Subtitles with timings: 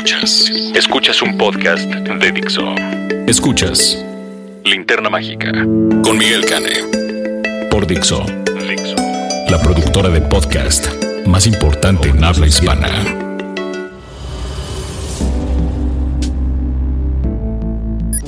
[0.00, 0.50] Escuchas.
[0.74, 2.74] Escuchas un podcast de Dixo.
[3.26, 4.02] Escuchas
[4.64, 5.52] Linterna Mágica
[6.02, 7.68] con Miguel Cane.
[7.70, 8.24] Por Dixo.
[8.66, 8.96] Dixo.
[9.50, 10.86] La productora de podcast
[11.26, 12.88] más importante en habla hispana.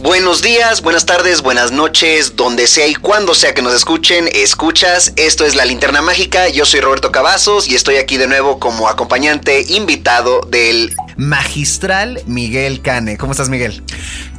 [0.02, 5.14] Buenos días, buenas tardes, buenas noches, donde sea y cuando sea que nos escuchen, escuchas.
[5.16, 6.50] Esto es La Linterna Mágica.
[6.50, 12.80] Yo soy Roberto Cavazos y estoy aquí de nuevo como acompañante invitado del magistral Miguel
[12.80, 13.16] Cane.
[13.16, 13.82] ¿Cómo estás, Miguel?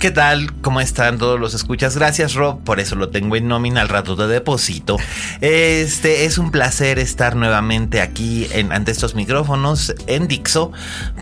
[0.03, 0.51] ¿Qué tal?
[0.59, 1.95] ¿Cómo están todos los escuchas?
[1.95, 2.61] Gracias, Rob.
[2.65, 4.97] Por eso lo tengo en nómina al rato de depósito.
[5.39, 10.73] Este es un placer estar nuevamente aquí en, ante estos micrófonos en Dixo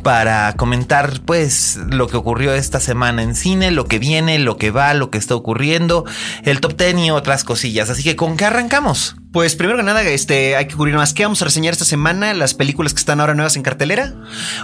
[0.01, 4.71] para comentar, pues, lo que ocurrió esta semana en cine, lo que viene, lo que
[4.71, 6.03] va, lo que está ocurriendo,
[6.43, 7.91] el top ten y otras cosillas.
[7.91, 9.15] Así que, ¿con qué arrancamos?
[9.31, 11.13] Pues primero que nada, este, hay que cubrir más.
[11.13, 12.33] ¿Qué vamos a reseñar esta semana?
[12.33, 14.13] ¿Las películas que están ahora nuevas en cartelera?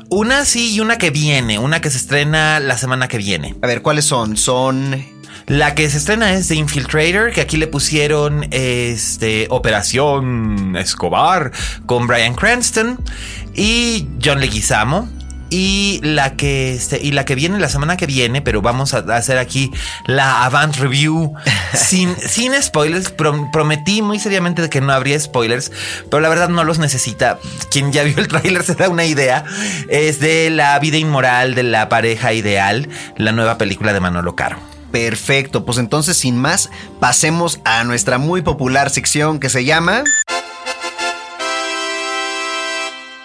[0.10, 3.56] Una sí y una que viene, una que se estrena la semana que viene.
[3.62, 4.38] A ver, ¿cuáles son?
[4.38, 5.06] Son...
[5.46, 11.54] La que se estrena es The Infiltrator, que aquí le pusieron este, Operación Escobar
[11.86, 13.00] con Brian Cranston
[13.56, 15.08] y John Leguizamo.
[15.50, 19.00] Y la que este, y la que viene la semana que viene, pero vamos a
[19.16, 19.72] hacer aquí
[20.06, 21.34] la Avant Review
[21.74, 23.12] sin, sin spoilers.
[23.12, 25.72] prometí muy seriamente de que no habría spoilers,
[26.10, 27.40] pero la verdad no los necesita.
[27.72, 29.46] Quien ya vio el tráiler se da una idea.
[29.90, 34.58] Es de la vida inmoral de la pareja ideal, la nueva película de Manolo Caro.
[34.92, 40.04] Perfecto, pues entonces sin más, pasemos a nuestra muy popular sección que se llama...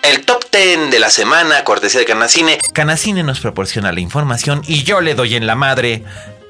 [0.02, 2.58] El top 10 de la semana, cortesía de Canacine.
[2.72, 6.02] Canacine nos proporciona la información y yo le doy en la madre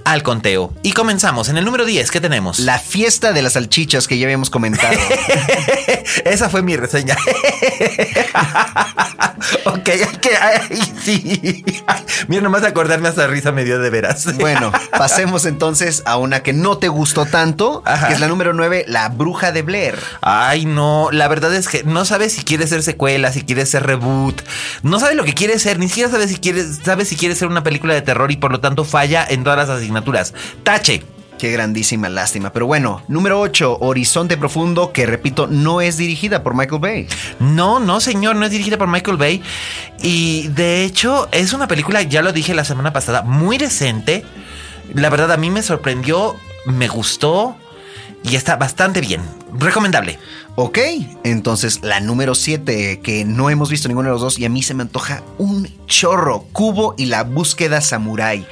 [0.04, 0.72] al conteo.
[0.82, 1.48] Y comenzamos.
[1.48, 2.58] En el número 10, ¿qué tenemos?
[2.58, 4.96] La fiesta de las salchichas que ya habíamos comentado.
[6.24, 7.16] Esa fue mi reseña.
[9.64, 10.30] ok, que,
[11.02, 11.64] sí.
[12.28, 14.36] Mira, nomás de acordarme hasta risa me dio de veras.
[14.38, 18.84] bueno, pasemos entonces a una que no te gustó tanto, que es la número 9,
[18.88, 19.98] La Bruja de Blair.
[20.20, 23.86] Ay, no, la verdad es que no sabes si quiere ser secuela, si quiere ser
[23.86, 24.42] reboot.
[24.82, 27.48] No sabe lo que quiere ser, ni siquiera sabe si quiere, sabe si quiere ser
[27.48, 30.34] una película de terror y por lo tanto falla en todas las asignaturas.
[30.62, 31.02] Tache.
[31.38, 32.52] Qué grandísima lástima.
[32.52, 37.08] Pero bueno, número 8, Horizonte Profundo, que repito, no es dirigida por Michael Bay.
[37.40, 39.42] No, no, señor, no es dirigida por Michael Bay.
[40.00, 44.24] Y de hecho, es una película, ya lo dije la semana pasada, muy decente.
[44.94, 46.36] La verdad, a mí me sorprendió,
[46.66, 47.56] me gustó
[48.22, 49.20] y está bastante bien.
[49.58, 50.20] Recomendable.
[50.54, 50.78] Ok,
[51.24, 54.62] entonces la número 7, que no hemos visto ninguno de los dos y a mí
[54.62, 58.46] se me antoja un chorro, Cubo y la búsqueda samurai.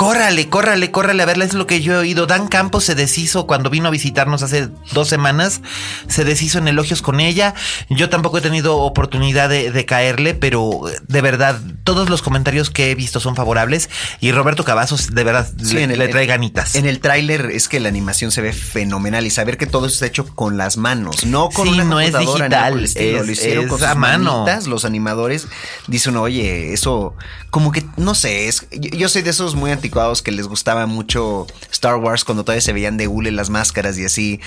[0.00, 2.26] Córrale, córrale, córrale a verla, es lo que yo he oído.
[2.26, 5.60] Dan Campos se deshizo cuando vino a visitarnos hace dos semanas,
[6.08, 7.54] se deshizo en elogios con ella.
[7.90, 12.94] Yo tampoco he tenido oportunidad de, caerle, pero de verdad, todos los comentarios que he
[12.94, 13.90] visto son favorables
[14.20, 16.76] y Roberto Cavazos de verdad le, trae ganitas.
[16.76, 20.06] En el tráiler es que la animación se ve fenomenal y saber que todo está
[20.06, 23.94] hecho con las manos, no con una no es digital, es, lo hicieron con a
[23.94, 24.46] mano.
[24.66, 25.46] los animadores.
[25.88, 27.16] Dicen, oye, eso
[27.50, 31.48] como que, no sé, es, yo, soy de esos muy anticuados que les gustaba mucho
[31.72, 34.40] Star Wars cuando todavía se veían de hule las máscaras y así.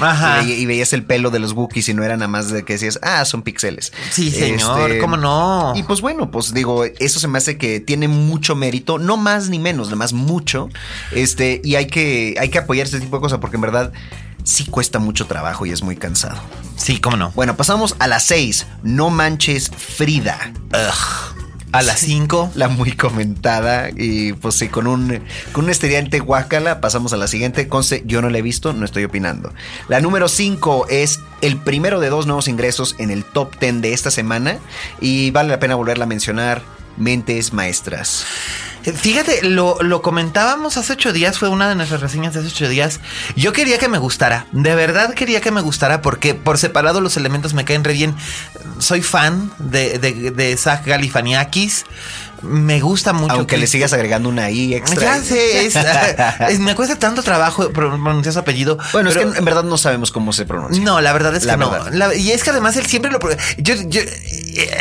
[0.45, 2.99] Y, veías el pelo de los Wookiees y no era nada más de que decías,
[3.01, 3.91] ah, son píxeles.
[4.11, 5.73] Sí, señor, este, ¿cómo no?
[5.75, 9.49] Y pues bueno, pues digo, eso se me hace que tiene mucho mérito, no más
[9.49, 10.69] ni menos, nada más mucho.
[11.11, 13.91] Este, y hay que, hay que apoyar este tipo de cosas porque en verdad
[14.45, 16.39] sí cuesta mucho trabajo y es muy cansado.
[16.77, 17.31] Sí, cómo no.
[17.31, 18.65] Bueno, pasamos a las seis.
[18.81, 20.53] No manches Frida.
[20.71, 21.43] Ugh.
[21.73, 22.51] A las 5.
[22.53, 23.89] La muy comentada.
[23.89, 25.21] Y pues sí, con un,
[25.53, 26.79] con un estudiante guácala.
[26.79, 27.67] Pasamos a la siguiente.
[27.67, 29.51] Conce, yo no la he visto, no estoy opinando.
[29.87, 33.91] La número 5 es el primero de dos nuevos ingresos en el top 10 de
[33.91, 34.59] esta semana.
[35.01, 36.61] Y vale la pena volverla a mencionar.
[36.97, 38.25] Mentes Maestras.
[38.83, 42.67] Fíjate, lo, lo, comentábamos hace ocho días, fue una de nuestras reseñas de hace ocho
[42.67, 42.99] días.
[43.35, 47.15] Yo quería que me gustara, de verdad quería que me gustara porque por separado los
[47.15, 48.15] elementos me caen re bien.
[48.79, 51.85] Soy fan de, de, de Zach Galifaniakis
[52.43, 53.33] me gusta mucho.
[53.33, 55.17] Aunque le sigas agregando una I extra.
[55.17, 55.65] Ya sé,
[56.49, 58.77] es, me cuesta tanto trabajo pronunciar su apellido.
[58.91, 60.83] Bueno, es que en verdad no sabemos cómo se pronuncia.
[60.83, 61.71] No, la verdad es que no.
[62.15, 63.19] y es que además él siempre lo.
[63.57, 64.01] Yo, yo,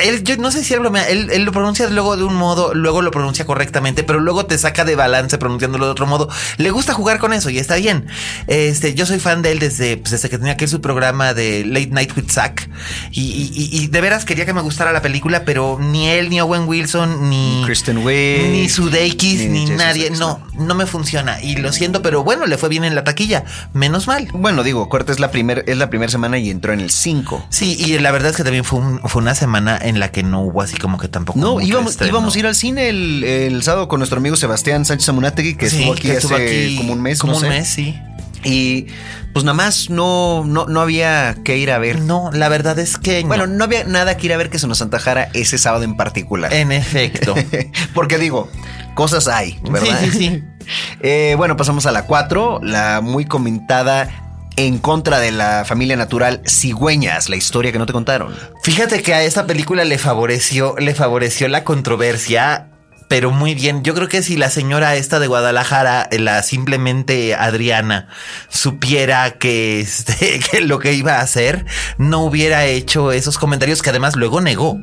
[0.05, 2.75] él, yo no sé si él bromea, él, él, lo pronuncia luego de un modo,
[2.75, 6.29] luego lo pronuncia correctamente, pero luego te saca de balance pronunciándolo de otro modo.
[6.57, 8.07] Le gusta jugar con eso y está bien.
[8.47, 11.35] Este, yo soy fan de él desde, pues, desde que tenía que ir su programa
[11.35, 12.69] de Late Night with Zack.
[13.11, 16.67] Y, y, de veras quería que me gustara la película, pero ni él, ni Owen
[16.67, 20.11] Wilson, ni Kristen Wiig, ni Sudeikis, ni, ni nadie.
[20.11, 21.43] No, no me funciona.
[21.43, 23.45] Y lo siento, pero bueno, le fue bien en la taquilla.
[23.73, 24.29] Menos mal.
[24.33, 27.47] Bueno, digo, Corte es la primera es la primera semana y entró en el 5.
[27.49, 30.43] Sí, y la verdad es que también fue, fue una semana en la que no
[30.43, 31.38] hubo así como que tampoco.
[31.38, 35.55] No, íbamos, íbamos a ir al cine el, sábado con nuestro amigo Sebastián Sánchez Amunategui,
[35.55, 37.19] que estuvo aquí hace como un mes.
[37.19, 37.99] Como un mes, sí.
[38.44, 38.87] Y
[39.32, 42.00] pues nada más no, no, no había que ir a ver.
[42.00, 43.23] No, la verdad es que.
[43.23, 45.97] Bueno, no había nada que ir a ver que se nos antajara ese sábado en
[45.97, 46.53] particular.
[46.53, 47.35] En efecto.
[47.94, 48.49] Porque digo,
[48.94, 49.99] cosas hay, ¿verdad?
[50.00, 50.44] Sí, sí, sí.
[51.00, 56.43] Eh, bueno, pasamos a la 4, la muy comentada en contra de la familia natural
[56.46, 58.34] Cigüeñas, la historia que no te contaron.
[58.62, 62.69] Fíjate que a esta película le favoreció, le favoreció la controversia
[63.12, 63.82] pero muy bien.
[63.82, 68.08] Yo creo que si la señora esta de Guadalajara, la simplemente Adriana,
[68.49, 71.66] supiera que, este, que lo que iba a hacer,
[71.99, 74.81] no hubiera hecho esos comentarios que además luego negó.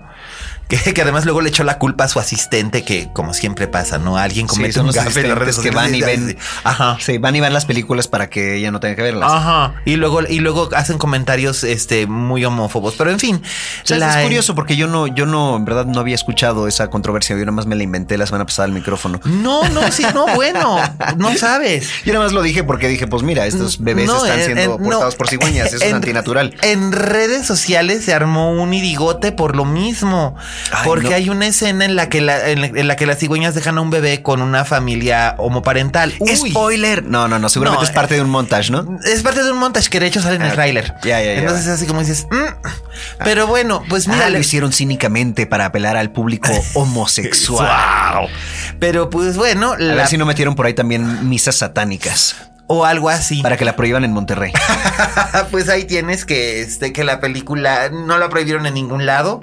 [0.70, 4.18] Que, además luego le echó la culpa a su asistente, que como siempre pasa, ¿no?
[4.18, 6.38] Alguien comete un gafe en las redes que van y ven.
[6.64, 6.96] Ajá.
[7.02, 9.32] Sí, van y ven las películas para que ella no tenga que verlas.
[9.32, 9.74] Ajá.
[9.86, 12.94] Y luego, y luego hacen comentarios este, muy homófobos.
[13.00, 13.42] Pero en fin.
[13.84, 17.36] es curioso porque yo no, yo no, en verdad no había escuchado esa controversia.
[17.36, 19.20] Yo nada más me la inventé la semana pasada al micrófono.
[19.26, 20.78] No, no, sí, no, bueno,
[21.18, 21.90] no sabes.
[22.06, 25.30] Yo nada más lo dije porque dije, pues mira, estos bebés están siendo portados por
[25.30, 25.74] cigüeñas.
[25.74, 26.56] Eso es antinatural.
[26.62, 30.36] En redes sociales se armó un irigote por lo mismo
[30.84, 33.82] porque hay una escena en la que la, en, la que las cigüeñas dejan a
[33.82, 36.14] un bebé con una familia homoparental.
[36.36, 37.04] Spoiler.
[37.04, 37.50] No, no, no.
[37.50, 39.00] Seguramente es parte de un montaje, ¿no?
[39.06, 40.94] Es parte de un montaje que de hecho sale en el ah, tráiler.
[41.04, 41.40] Ya, ya, ya.
[41.40, 42.28] Entonces es así como dices.
[42.32, 42.70] Mm".
[43.24, 44.28] Pero bueno, pues mira.
[44.28, 48.30] Ah, lo hicieron cínicamente para apelar al público homosexual.
[48.80, 49.74] Pero pues bueno.
[49.74, 53.42] A ver si no metieron por ahí también misas satánicas o algo así.
[53.42, 54.54] Para que la prohíban en Monterrey.
[55.52, 59.42] pues ahí tienes que, este, que la película no la prohibieron en ningún lado.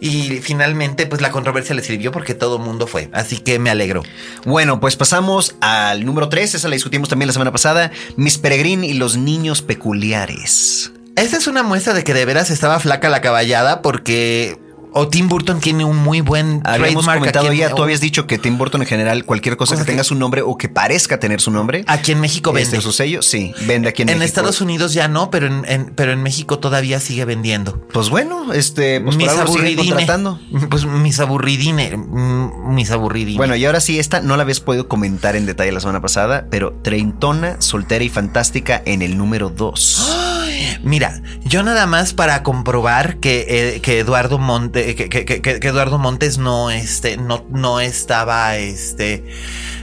[0.00, 3.10] Y finalmente, pues la controversia le sirvió porque todo el mundo fue.
[3.12, 4.02] Así que me alegro.
[4.46, 6.54] Bueno, pues pasamos al número 3.
[6.54, 7.92] Esa la discutimos también la semana pasada.
[8.16, 10.92] Miss Peregrín y los niños peculiares.
[11.14, 14.58] Esta es una muestra de que de veras estaba flaca la caballada porque
[14.92, 18.58] o Tim Burton tiene un muy buen Habíamos comentado ya, tú habías dicho que Tim
[18.58, 21.84] Burton en general, cualquier cosa que tenga su nombre o que parezca tener su nombre.
[21.86, 22.82] Aquí en México este, vende.
[22.82, 24.22] su sello, sí, vende aquí en, México.
[24.22, 27.80] En Estados Unidos ya no, pero en, pero en México todavía sigue vendiendo.
[27.92, 30.10] Pues bueno, este, pues mis aburridines.
[30.70, 33.36] Pues mis aburridines, mm, mis aburridines.
[33.36, 36.46] Bueno, y ahora sí, esta no la habías podido comentar en detalle la semana pasada,
[36.50, 40.18] pero treintona, soltera y fantástica en el número 2.
[40.82, 46.70] Mira, yo nada más para comprobar que, eh, que Eduardo Monte, que, Eduardo Montes no,
[46.70, 49.24] este, no, no estaba, este,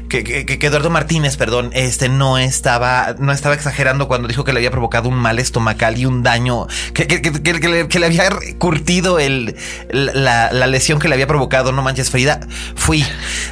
[0.10, 4.72] que, Eduardo Martínez, perdón, este no estaba, no estaba exagerando cuando dijo que le había
[4.72, 9.56] provocado un mal estomacal y un daño, que, que le, había curtido el,
[9.92, 12.40] la, la, lesión que le había provocado, no manches Frida,
[12.76, 13.06] fui.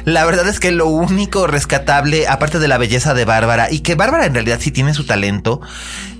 [0.04, 3.94] La verdad es que lo único rescatable, aparte de la belleza de Bárbara, y que
[3.94, 5.60] Bárbara en realidad sí tiene su talento,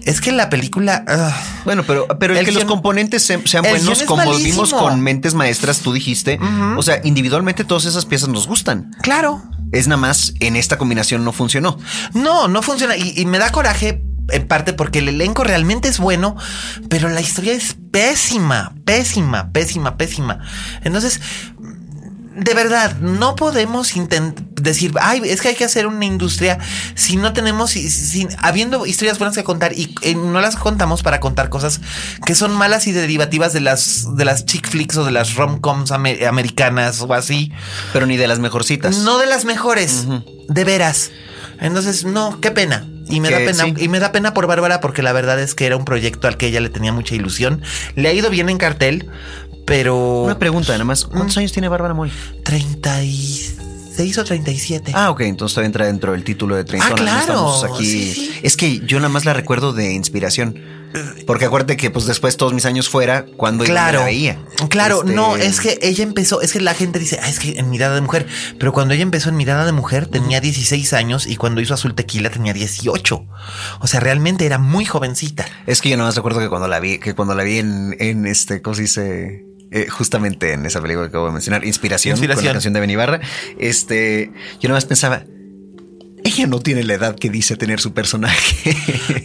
[0.08, 1.05] es que la película.
[1.06, 5.81] Ah, bueno, pero, pero el, que los componentes sean, buenos, como vimos con Mentes Maestras,
[5.81, 6.40] tú dijiste.
[6.76, 8.90] O sea, individualmente todas esas piezas nos gustan.
[9.02, 9.42] Claro.
[9.71, 11.78] Es nada más en esta combinación no funcionó.
[12.14, 12.97] No, no funciona.
[12.97, 16.37] Y, me da coraje en parte porque el elenco realmente es bueno,
[16.88, 20.38] pero la historia es pésima, pésima, pésima, pésima.
[20.85, 21.21] Entonces,
[22.38, 23.92] de verdad, no podemos
[24.61, 26.59] decir, ay, es que hay que hacer una industria
[26.95, 31.49] si no tenemos, si, habiendo historias buenas que contar y no las contamos para contar
[31.49, 31.80] cosas
[32.25, 35.90] que son malas y derivativas de las, de las chick flicks o de las rom-coms
[35.90, 37.52] americanas o así.
[37.92, 38.99] Pero ni de las mejorcitas.
[38.99, 40.07] No de las mejores,
[40.49, 41.11] de veras.
[41.61, 42.87] Entonces, no, qué pena.
[43.11, 45.66] Y me da pena, y me da pena por Bárbara porque la verdad es que
[45.66, 47.62] era un proyecto al que ella le tenía mucha ilusión.
[47.95, 49.09] Le ha ido bien en cartel,
[49.68, 50.22] pero.
[50.25, 51.04] Una pregunta, nada más.
[51.04, 51.40] ¿Cuántos mm.
[51.40, 52.10] años tiene Bárbara Moy?
[52.44, 54.92] 36 o 37.
[54.94, 55.20] Ah, ok.
[55.20, 56.87] Entonces todavía entra dentro del título de 30.
[56.88, 57.64] Ah, claro.
[57.64, 58.32] aquí.
[58.42, 60.58] Es que yo nada más la recuerdo de inspiración.
[61.26, 64.38] Porque acuérdate que pues después todos mis años fuera cuando claro, la veía.
[64.70, 67.58] Claro, este, no, es que ella empezó, es que la gente dice, ah, es que
[67.58, 68.26] en mirada de mujer,
[68.58, 71.94] pero cuando ella empezó en mirada de mujer tenía 16 años y cuando hizo Azul
[71.94, 73.26] Tequila tenía 18.
[73.80, 75.46] O sea, realmente era muy jovencita.
[75.66, 77.94] Es que yo nada más recuerdo que cuando la vi, que cuando la vi en,
[77.98, 79.44] en este, ¿cómo se dice?
[79.70, 83.20] Eh, justamente en esa película que acabo de mencionar, Inspiración, con la canción de Benibarra,
[83.58, 85.25] este, yo nada más pensaba,
[86.25, 88.76] ella no tiene la edad que dice tener su personaje.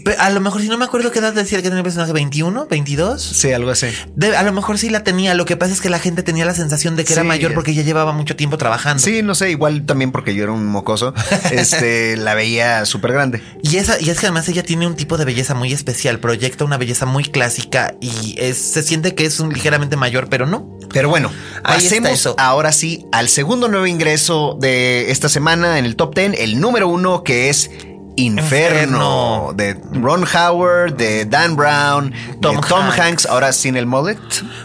[0.19, 2.67] a lo mejor, si no me acuerdo qué edad decía que tenía el personaje, 21,
[2.69, 3.21] 22.
[3.21, 3.87] Sí, algo así.
[4.35, 5.33] a lo mejor sí la tenía.
[5.33, 7.73] Lo que pasa es que la gente tenía la sensación de que era mayor porque
[7.73, 9.01] ya llevaba mucho tiempo trabajando.
[9.01, 11.13] Sí, no sé, igual también porque yo era un mocoso.
[11.51, 13.41] este, la veía súper grande.
[13.61, 16.19] Y, esa, y es que además ella tiene un tipo de belleza muy especial.
[16.19, 20.77] Proyecta una belleza muy clásica y se siente que es un ligeramente mayor, pero no.
[20.91, 21.31] Pero bueno,
[21.63, 26.59] pasemos ahora sí al segundo nuevo ingreso de esta semana en el top 10, el
[26.59, 27.69] número uno que es
[28.15, 33.25] Inferno, de Ron Howard, de Dan Brown, Tom, Tom Hanks.
[33.25, 34.19] ahora sin el mullet.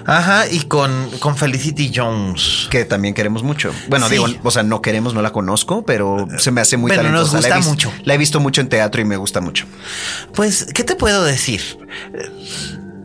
[0.05, 2.69] Ajá, y con, con Felicity Jones.
[2.71, 3.73] Que también queremos mucho.
[3.89, 7.11] Bueno, digo, o sea, no queremos, no la conozco, pero se me hace muy bueno,
[7.11, 7.93] Nos gusta mucho.
[8.05, 9.65] La he visto mucho en teatro y me gusta mucho.
[10.35, 11.63] Pues, ¿qué te puedo decir?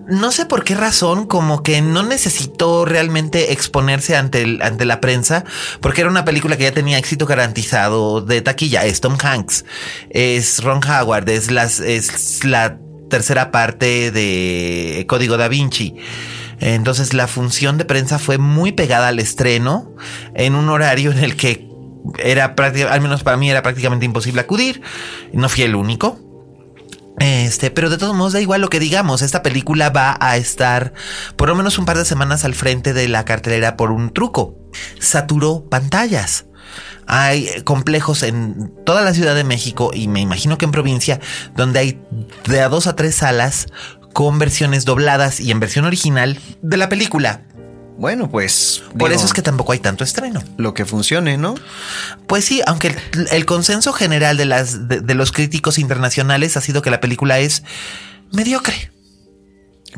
[0.07, 5.45] No sé por qué razón, como que no necesitó realmente exponerse ante, ante la prensa,
[5.81, 8.85] porque era una película que ya tenía éxito garantizado de taquilla.
[8.85, 9.65] Es Tom Hanks,
[10.09, 12.79] es Ron Howard, es, las, es la
[13.09, 15.95] tercera parte de Código da Vinci.
[16.59, 19.93] Entonces la función de prensa fue muy pegada al estreno,
[20.33, 21.67] en un horario en el que
[22.19, 24.81] era prácticamente, al menos para mí era prácticamente imposible acudir.
[25.31, 26.19] No fui el único.
[27.19, 30.93] Este, pero de todos modos da igual lo que digamos, esta película va a estar
[31.35, 34.57] por lo menos un par de semanas al frente de la cartelera por un truco.
[34.99, 36.45] Saturó pantallas.
[37.05, 41.19] Hay complejos en toda la Ciudad de México y me imagino que en provincia
[41.55, 42.01] donde hay
[42.45, 43.67] de a dos a tres salas
[44.13, 47.43] con versiones dobladas y en versión original de la película.
[47.97, 48.83] Bueno, pues.
[48.97, 50.43] Por eso es que tampoco hay tanto estreno.
[50.57, 51.55] Lo que funcione, ¿no?
[52.27, 52.95] Pues sí, aunque
[53.31, 57.63] el, consenso general de, las, de, los críticos internacionales ha sido que la película es
[58.31, 58.91] mediocre.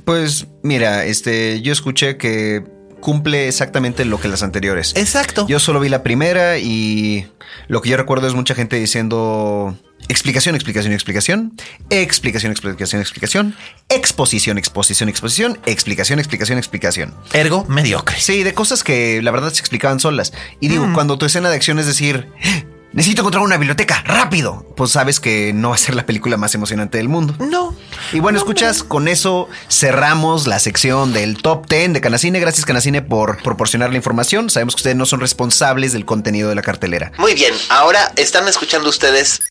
[0.03, 2.74] Pues mira, este, yo escuché que
[3.05, 4.93] cumple exactamente lo que las anteriores.
[4.95, 5.45] Exacto.
[5.47, 7.27] Yo solo vi la primera y
[7.67, 11.51] lo que yo recuerdo es mucha gente diciendo explicación, explicación, explicación,
[11.91, 13.55] explicación, explicación, explicación,
[13.89, 17.13] exposición, exposición, exposición, explicación, explicación, explicación.
[17.33, 18.19] Ergo mediocre.
[18.19, 20.33] Sí, de cosas que la verdad se explicaban solas.
[20.59, 20.93] Y digo, mm.
[20.95, 22.27] cuando tu escena de acción es decir,
[22.95, 24.65] necesito encontrar una biblioteca, rápido.
[24.75, 27.35] Pues sabes que no va a ser la película más emocionante del mundo.
[27.39, 27.75] No.
[28.13, 32.39] Y bueno, escuchas, con eso cerramos la sección del top 10 de Canacine.
[32.39, 34.49] Gracias Canacine por proporcionar la información.
[34.49, 37.11] Sabemos que ustedes no son responsables del contenido de la cartelera.
[37.17, 39.41] Muy bien, ahora están escuchando ustedes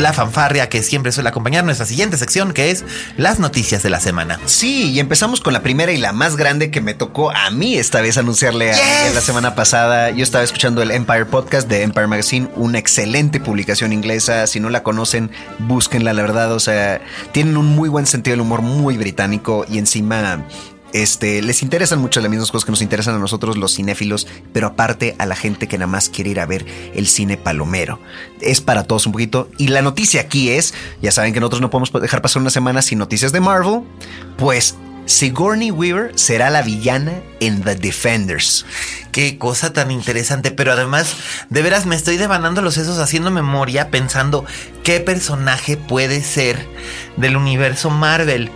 [0.00, 2.84] la fanfarria que siempre suele acompañar nuestra siguiente sección, que es
[3.16, 4.40] las noticias de la semana.
[4.46, 7.76] Sí, y empezamos con la primera y la más grande que me tocó a mí
[7.76, 10.10] esta vez anunciarle a la semana pasada.
[10.10, 14.46] Yo estaba escuchando el Empire Podcast de Empire Magazine, una excelente publicación inglesa.
[14.46, 16.52] Si no la conocen, búsquenla, la verdad.
[16.52, 17.00] O sea,
[17.32, 20.44] tienen un muy buen sentido del humor, muy británico y encima
[20.92, 24.68] este, les interesan mucho las mismas cosas que nos interesan a nosotros los cinéfilos, pero
[24.68, 28.00] aparte a la gente que nada más quiere ir a ver el cine palomero.
[28.40, 29.48] Es para todos un poquito.
[29.58, 32.82] Y la noticia aquí es, ya saben que nosotros no podemos dejar pasar una semana
[32.82, 33.82] sin noticias de Marvel,
[34.36, 38.64] pues Sigourney Weaver será la villana en The Defenders.
[39.10, 41.16] Qué cosa tan interesante, pero además,
[41.48, 44.44] de veras me estoy devanando los sesos haciendo memoria pensando
[44.84, 46.64] qué personaje puede ser
[47.16, 48.50] del universo Marvel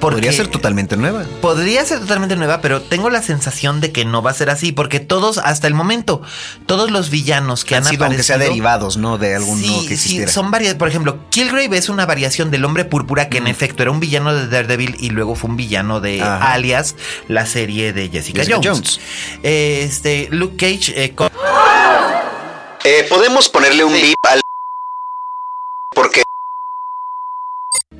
[0.00, 1.24] podría ser totalmente nueva.
[1.40, 4.72] Podría ser totalmente nueva, pero tengo la sensación de que no va a ser así,
[4.72, 6.22] porque todos, hasta el momento,
[6.66, 9.18] todos los villanos que han, han sido, aunque sea derivados, ¿no?
[9.18, 10.28] De algún sí, que existiera.
[10.28, 10.74] Sí, son varias.
[10.74, 14.34] Por ejemplo, Killgrave es una variación del hombre púrpura que en efecto era un villano
[14.34, 16.96] de Daredevil y luego fue un villano de Alias,
[17.28, 19.00] la serie de Jessica, Jones.
[19.42, 21.04] Este, Luke Cage.
[21.04, 21.14] Eh,
[22.84, 24.40] eh, Podemos ponerle un beep al.
[25.94, 26.22] Porque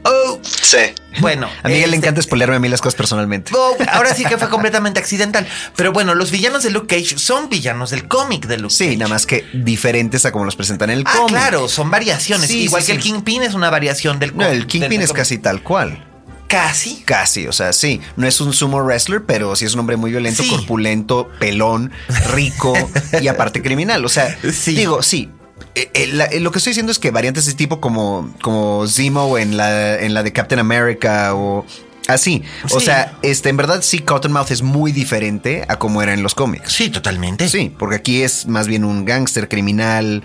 [0.05, 0.79] Oh, sí.
[1.21, 3.53] Bueno, a Miguel le este, encanta spoilerme a mí las cosas personalmente.
[3.55, 5.47] Oh, ahora sí que fue completamente accidental.
[5.77, 8.91] Pero bueno, los villanos de Luke Cage son villanos del cómic de Luke Cage.
[8.91, 11.29] Sí, nada más que diferentes a como los presentan en el ah, cómic.
[11.31, 12.51] Claro, son variaciones.
[12.51, 14.47] Igual que el Kingpin es una variación del cómic.
[14.47, 16.07] No, el Kingpin es casi tal cual.
[16.51, 17.03] Casi.
[17.05, 18.01] Casi, o sea, sí.
[18.17, 21.93] No es un sumo wrestler, pero sí es un hombre muy violento, corpulento, pelón,
[22.33, 22.75] rico
[23.23, 24.05] y aparte criminal.
[24.05, 25.31] O sea, digo, sí,
[25.75, 29.39] eh, eh, eh, lo que estoy diciendo es que variantes de tipo como, como Zemo
[29.39, 31.65] en la, en la de Captain America o
[32.09, 32.43] así.
[32.71, 36.35] O sea, este, en verdad sí, Cottonmouth es muy diferente a como era en los
[36.35, 36.73] cómics.
[36.73, 37.49] Sí, totalmente.
[37.49, 40.23] Sí, porque aquí es más bien un gángster criminal.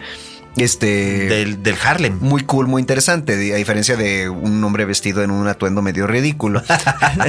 [0.58, 1.27] Este.
[1.27, 2.18] Del, del, Harlem.
[2.22, 3.34] Muy cool, muy interesante.
[3.34, 6.63] A diferencia de un hombre vestido en un atuendo medio ridículo.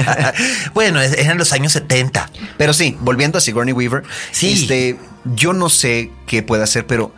[0.73, 2.29] bueno, eran los años 70.
[2.57, 4.03] Pero sí, volviendo a Sigourney Weaver.
[4.31, 4.53] Sí.
[4.53, 4.97] Este,
[5.35, 7.13] yo no sé qué puede hacer, pero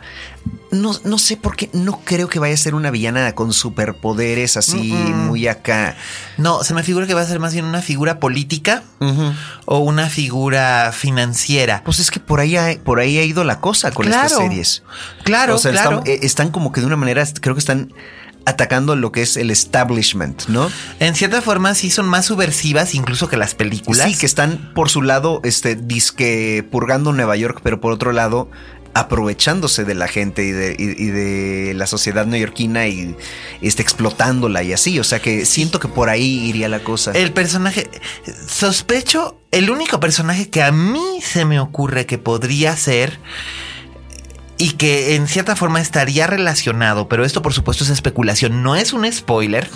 [0.70, 4.56] no, no sé por qué, no creo que vaya a ser una villana con superpoderes
[4.56, 5.96] así muy acá.
[6.38, 8.84] No, se me figura que va a ser más bien una figura política
[9.64, 11.82] o una figura financiera.
[11.84, 14.82] Pues es que por ahí ha, por ahí ha ido la cosa con estas series.
[15.24, 15.98] Claro, claro.
[15.98, 17.92] Están, eh, están como que de una manera, creo que están
[18.46, 20.70] atacando lo que es el establishment, ¿no?
[20.98, 24.10] En cierta forma sí son más subversivas incluso que las películas.
[24.10, 28.50] Sí, que están por su lado, este, disque purgando Nueva York, pero por otro lado
[28.94, 33.16] aprovechándose de la gente y de, la sociedad neoyorquina y
[33.62, 34.98] este, explotándola y así.
[34.98, 37.12] O sea que siento que por ahí iría la cosa.
[37.12, 37.88] El personaje,
[38.46, 43.18] sospecho, el único personaje que a mí se me ocurre que podría ser
[44.58, 48.92] y que en cierta forma estaría relacionado, pero esto por supuesto es especulación, no es
[48.92, 49.70] un spoiler.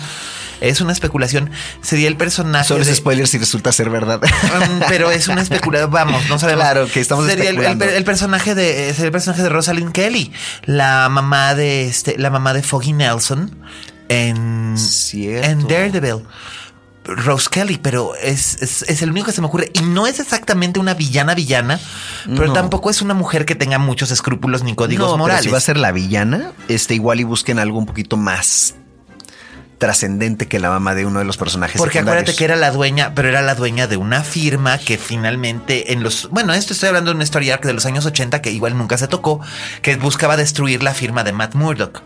[0.61, 1.51] Es una especulación.
[1.81, 2.67] Sería el personaje.
[2.67, 4.21] Solo es spoiler si resulta ser verdad.
[4.21, 5.91] Mm, pero es una especulación.
[5.91, 6.63] Vamos, no sabemos.
[6.63, 10.31] Claro, que estamos sería el, personaje de sería el personaje de Rosalind Kelly,
[10.63, 13.55] la mamá de este, la mamá de Foggy Nelson
[14.09, 14.75] en,
[15.13, 16.23] en Daredevil.
[17.07, 19.69] Rose Kelly, pero es, es, el único que se me ocurre.
[19.73, 21.79] Y no es exactamente una villana villana,
[22.25, 25.43] pero tampoco es una mujer que tenga muchos escrúpulos ni códigos morales.
[25.43, 28.75] si va a ser la villana, este igual y busquen algo un poquito más
[29.77, 31.77] trascendente que la mamá de uno de los personajes.
[31.77, 35.93] Porque acuérdate que era la dueña, pero era la dueña de una firma que finalmente
[35.93, 36.29] en los...
[36.29, 39.07] Bueno, esto estoy hablando de una historia de los años 80 que igual nunca se
[39.07, 39.41] tocó,
[39.81, 42.01] que buscaba destruir la firma de Matt Murdock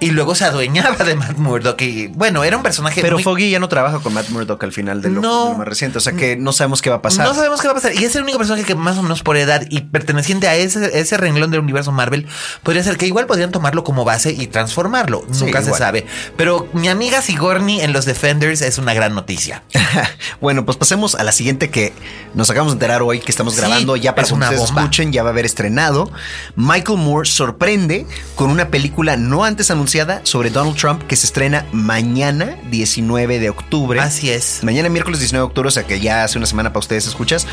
[0.00, 1.80] y luego se adueñaba de Matt Murdock.
[1.82, 3.00] Y bueno, era un personaje.
[3.00, 5.98] Pero Foggy ya no trabaja con Matt Murdock al final de lo, más reciente.
[5.98, 7.26] O sea que no sabemos qué va a pasar.
[7.26, 7.94] No sabemos qué va a pasar.
[7.94, 10.98] Y es el único personaje que más o menos por edad y perteneciente a ese,
[10.98, 12.26] ese renglón del universo Marvel
[12.62, 15.24] podría ser que igual podrían tomarlo como base y transformarlo.
[15.40, 16.06] Nunca se sabe.
[16.36, 19.62] Pero mi amiga Sigourney en los Defenders es una gran noticia.
[20.40, 21.92] bueno, pues pasemos a la siguiente que
[22.34, 23.96] nos acabamos de enterar hoy que estamos grabando.
[23.96, 26.10] Ya para que ustedes escuchen, ya va a haber estrenado.
[26.56, 29.93] Michael Moore sorprende con una película no antes anunciada
[30.24, 34.00] sobre Donald Trump que se estrena mañana 19 de octubre.
[34.00, 34.64] Así es.
[34.64, 37.46] Mañana miércoles 19 de octubre, o sea que ya hace una semana para ustedes escuchas.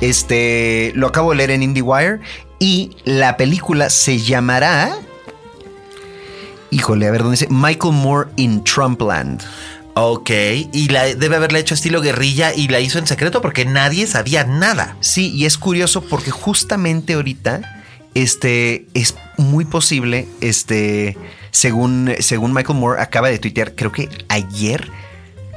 [0.00, 2.20] Este lo acabo de leer en IndieWire
[2.60, 4.96] y la película se llamará
[6.70, 9.42] Híjole, a ver dónde dice Michael Moore in Trumpland.
[9.94, 10.30] Ok,
[10.72, 14.44] y la, debe haberla hecho estilo guerrilla y la hizo en secreto porque nadie sabía
[14.44, 14.96] nada.
[15.00, 17.82] Sí, y es curioso porque justamente ahorita,
[18.14, 21.16] este, es muy posible, este,
[21.50, 24.90] según, según Michael Moore acaba de tuitear, creo que ayer,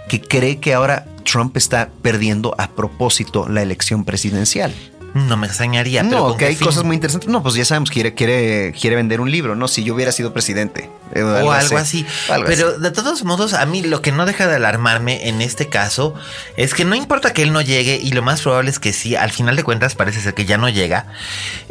[0.07, 4.73] que cree que ahora Trump está perdiendo a propósito la elección presidencial.
[5.13, 6.03] No me extrañaría.
[6.03, 7.29] No, que hay cosas muy interesantes.
[7.29, 9.67] No, pues ya sabemos que quiere, quiere, quiere vender un libro, ¿no?
[9.67, 10.89] Si yo hubiera sido presidente.
[11.13, 12.05] Eh, o algo así.
[12.45, 16.13] Pero de todos modos, a mí lo que no deja de alarmarme en este caso
[16.55, 19.17] es que no importa que él no llegue, y lo más probable es que sí,
[19.17, 21.07] al final de cuentas parece ser que ya no llega,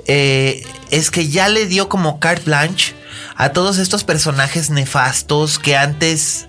[0.07, 2.95] eh, es que ya le dio como carte blanche
[3.41, 6.47] a todos estos personajes nefastos que antes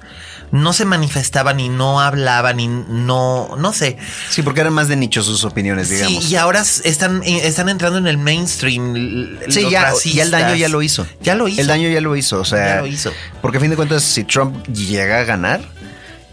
[0.51, 3.95] no se manifestaban y no hablaban y no, no sé.
[4.29, 6.25] Sí, porque eran más de nicho sus opiniones, digamos.
[6.25, 9.39] Sí, y ahora están, están entrando en el mainstream.
[9.47, 11.07] Sí, ya, ya, el daño ya lo hizo.
[11.21, 11.61] Ya lo hizo.
[11.61, 12.75] El daño ya lo hizo, o sea.
[12.75, 13.13] Ya lo hizo.
[13.41, 15.61] Porque a fin de cuentas, si Trump llega a ganar,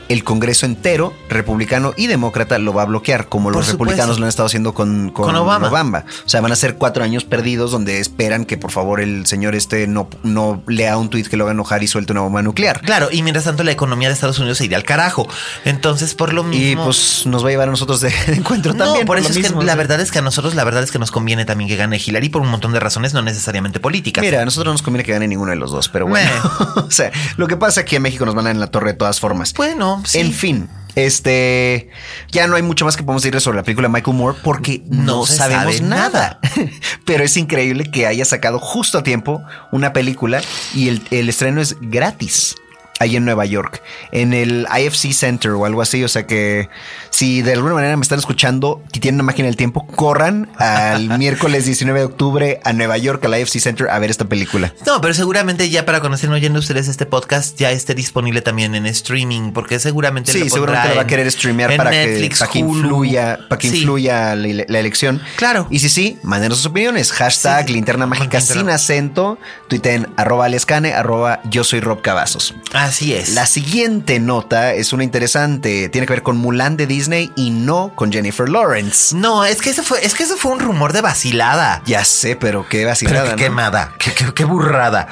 [0.09, 4.29] el Congreso entero, republicano y demócrata, lo va a bloquear, como los republicanos lo han
[4.29, 6.05] estado haciendo con, con, Obama.
[6.25, 9.55] O sea, van a ser cuatro años perdidos donde esperan que por favor el señor
[9.55, 12.43] este no, no lea un tuit que lo va a enojar y suelte una bomba
[12.43, 12.81] nuclear.
[12.81, 15.29] Claro, y mientras tanto la economía de Estados Unidos se irá al carajo.
[15.65, 16.83] Entonces, por lo mismo.
[16.83, 19.07] Y pues nos va a llevar a nosotros de, encuentro también.
[19.07, 21.11] por, eso es que la verdad es que a nosotros la verdad es que nos
[21.11, 24.23] conviene también que gane Hillary por un montón de razones, no necesariamente políticas.
[24.23, 26.31] Mira, a nosotros no nos conviene que gane ninguno de los dos, pero bueno.
[26.77, 28.93] o sea, lo que pasa es que en México nos van a en la torre
[28.93, 29.53] de todas formas.
[29.55, 30.19] Bueno, sí.
[30.19, 30.69] En fin.
[30.95, 31.91] Este,
[32.33, 34.83] ya no hay mucho más que podemos decir sobre la película de Michael Moore porque
[34.87, 36.41] no, sabemos nada.
[37.05, 40.43] Pero es increíble que haya sacado justo a tiempo una película
[40.75, 42.57] y el, el estreno es gratis
[42.99, 43.83] ahí en Nueva York,
[44.13, 46.05] en el IFC Center o algo así.
[46.05, 46.69] O sea que
[47.11, 51.09] si de alguna manera me están escuchando y tienen una máquina del tiempo, corran al
[51.19, 54.75] miércoles 19 de octubre a Nueva York, al IFC Center, a ver esta película.
[54.87, 58.87] No, pero seguramente ya para conocer oyendo ustedes este podcast ya esté disponible también en
[58.87, 63.39] streaming, porque seguramente sí, seguramente lo va a querer streamear para, que, para que influya,
[63.49, 65.21] para que influya la, elección.
[65.37, 65.67] Claro.
[65.71, 67.13] Y si sí, mándenos sus opiniones.
[67.13, 69.39] Hashtag linterna mágica sin acento.
[69.69, 72.55] Tuiten arroba alescane, arroba yo soy Rob Cavazos.
[72.89, 73.35] Así es.
[73.35, 75.91] La siguiente nota es una interesante.
[75.91, 79.15] Tiene que ver con Mulan de Disney y no con Jennifer Lawrence.
[79.15, 81.83] No, es que eso fue, es que eso fue un rumor de vacilada.
[81.85, 83.37] Ya sé, pero qué vacilada.
[83.37, 83.93] qué quemada,
[84.35, 85.09] qué, burrada.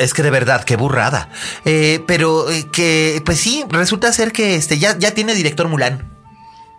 [0.00, 1.28] es que de verdad, qué burrada.
[1.64, 6.15] Eh, pero eh, que, pues sí, resulta ser que este ya, ya tiene director Mulan.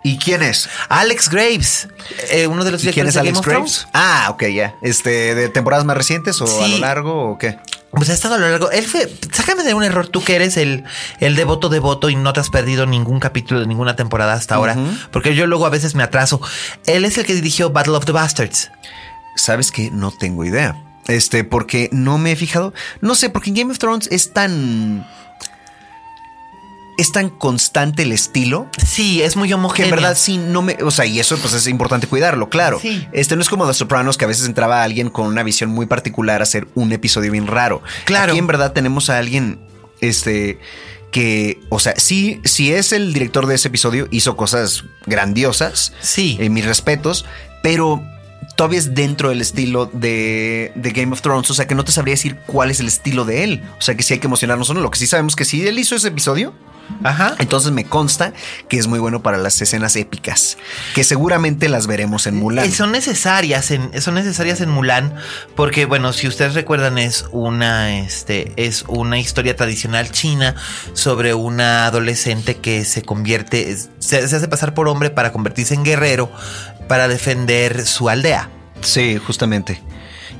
[0.08, 0.70] ¿Y quién es?
[0.88, 1.90] Alex Graves,
[2.32, 3.72] eh, uno de los ¿Y quién es Alex Game of Graves?
[3.80, 3.88] Thrones.
[3.94, 4.74] Ah, ok, ya.
[4.82, 7.60] Este, ¿de temporadas más recientes o a lo largo o qué?
[7.92, 8.72] Pues ha estado a lo largo.
[8.72, 9.12] Él fue.
[9.34, 10.08] Sácame de un error.
[10.08, 10.86] Tú que eres el,
[11.20, 14.78] el devoto devoto y no te has perdido ningún capítulo de ninguna temporada hasta ahora.
[15.12, 16.40] Porque yo luego a veces me atraso.
[16.86, 18.72] Él es el que dirigió Battle of the Bastards.
[19.36, 20.82] ¿Sabes que No tengo idea.
[21.08, 22.74] Este, porque no me he fijado.
[23.02, 25.06] No sé, porque en Game of Thrones es tan.
[26.98, 29.90] Es tan constante el estilo Sí, es muy que homogéneo.
[29.94, 30.78] en verdad sí no me.
[30.84, 32.80] O sea, y eso pues es importante cuidarlo, claro.
[32.82, 33.08] Sí.
[33.12, 35.86] Este no es como The Sopranos, que a veces entraba alguien con una visión muy
[35.86, 37.82] particular a hacer un episodio bien raro.
[38.06, 38.32] Claro.
[38.32, 39.60] Aquí en verdad tenemos a alguien.
[40.02, 40.60] Este.
[41.12, 45.94] Que, o sea, sí, si es el director de ese episodio, hizo cosas grandiosas.
[46.02, 46.38] Sí.
[46.40, 47.26] eh, mis respetos,
[47.64, 48.04] pero
[48.56, 51.50] todavía es dentro del estilo de, de Game of Thrones.
[51.50, 53.64] O sea, que no te sabría decir cuál es el estilo de él.
[53.78, 54.82] O sea, que sí hay que emocionarnos o no.
[54.82, 56.54] Lo que sí sabemos que si él hizo ese episodio,
[57.04, 57.36] Ajá.
[57.40, 58.34] entonces me consta
[58.70, 60.58] que es muy bueno para las escenas épicas,
[60.96, 62.66] que seguramente las veremos en Mulan.
[62.66, 65.14] Eh, Son necesarias en, son necesarias en Mulan
[65.56, 70.56] porque bueno si ustedes recuerdan es una este es una historia tradicional china
[70.94, 76.32] sobre una adolescente que se convierte se hace pasar por hombre para convertirse en guerrero
[76.88, 78.50] para defender su aldea.
[78.82, 79.82] Sí, justamente.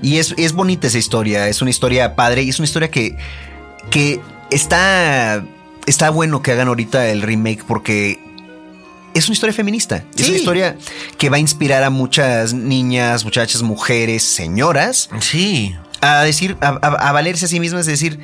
[0.02, 3.18] Y es, es bonita esa historia, es una historia padre y es una historia que,
[3.90, 5.44] que está,
[5.88, 8.20] está bueno que hagan ahorita el remake porque
[9.16, 10.04] es una historia feminista.
[10.16, 10.78] Es una historia
[11.18, 15.76] que va a inspirar a muchas niñas, muchachas, mujeres, señoras Sí.
[16.02, 18.20] a decir, a, a- a valerse a sí mismas, es decir,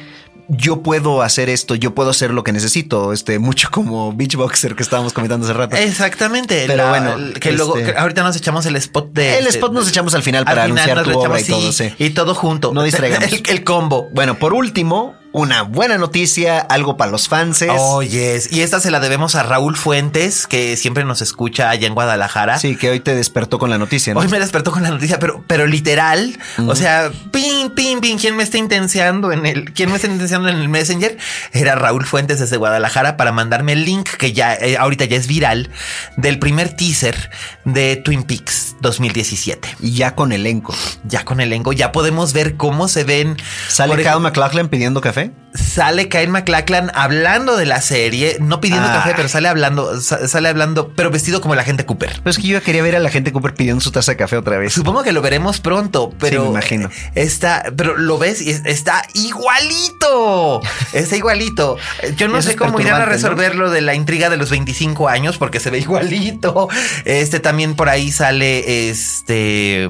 [0.48, 4.84] yo puedo hacer esto, yo puedo hacer lo que necesito, este, mucho como Beachboxer que
[4.84, 5.76] estábamos comentando hace rato.
[5.76, 6.66] Exactamente.
[6.68, 9.74] Pero La- bueno, que luego este- que ahorita nos echamos el spot de El spot
[9.74, 12.04] nos echamos al final al para final anunciar tu obra y todo, sí, sí.
[12.04, 12.74] y todo junto.
[12.74, 13.32] No distraigamos.
[13.34, 14.10] El, el combo.
[14.14, 17.65] Bueno, por último, una buena noticia, algo para los fans.
[17.67, 21.96] Oyes, y esta se la debemos a Raúl Fuentes, que siempre nos escucha allá en
[21.96, 22.60] Guadalajara.
[22.60, 24.19] Sí, que hoy te despertó con la noticia, ¿no?
[24.19, 28.36] Hoy me despertó con la noticia, pero, pero literal, o sea, pin, pin, pin, ¿quién
[28.36, 31.17] me está intenseando en el, quién me está intenseando en el Messenger?
[31.52, 35.26] Era Raúl Fuentes desde Guadalajara para mandarme el link que ya, eh, ahorita ya es
[35.26, 35.72] viral,
[36.15, 37.32] del primer teaser
[37.65, 39.78] de Twin Peaks 2017.
[39.80, 40.76] Y ya con elenco.
[41.06, 43.38] Ya con elenco, ya podemos ver cómo se ven.
[43.67, 45.23] ¿Sale Kyle MacLachlan pidiendo café?
[45.24, 45.32] ¿eh?
[45.54, 48.94] Sale Kyle MacLachlan hablando de la serie, no pidiendo Ah.
[48.94, 52.12] café, pero sale hablando, sa- sale hablando, pero vestido como la gente Cooper.
[52.24, 54.38] Pero es que yo quería ver a la gente Cooper pidiendo su taza de café
[54.38, 54.74] otra vez.
[54.74, 56.89] Supongo que lo veremos pronto, pero Sí, me imagino.
[57.16, 60.62] Está, pero lo ves y es- está igualito.
[60.94, 61.78] Está igualito.
[62.18, 63.12] Yo no Eso sé cómo irán a perturbante, ¿no?
[63.36, 66.68] resolver lo de la intriga de los 25 años porque se ve igualito.
[67.06, 69.89] Este también por ahí sale este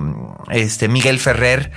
[0.52, 1.72] este Miguel Ferrer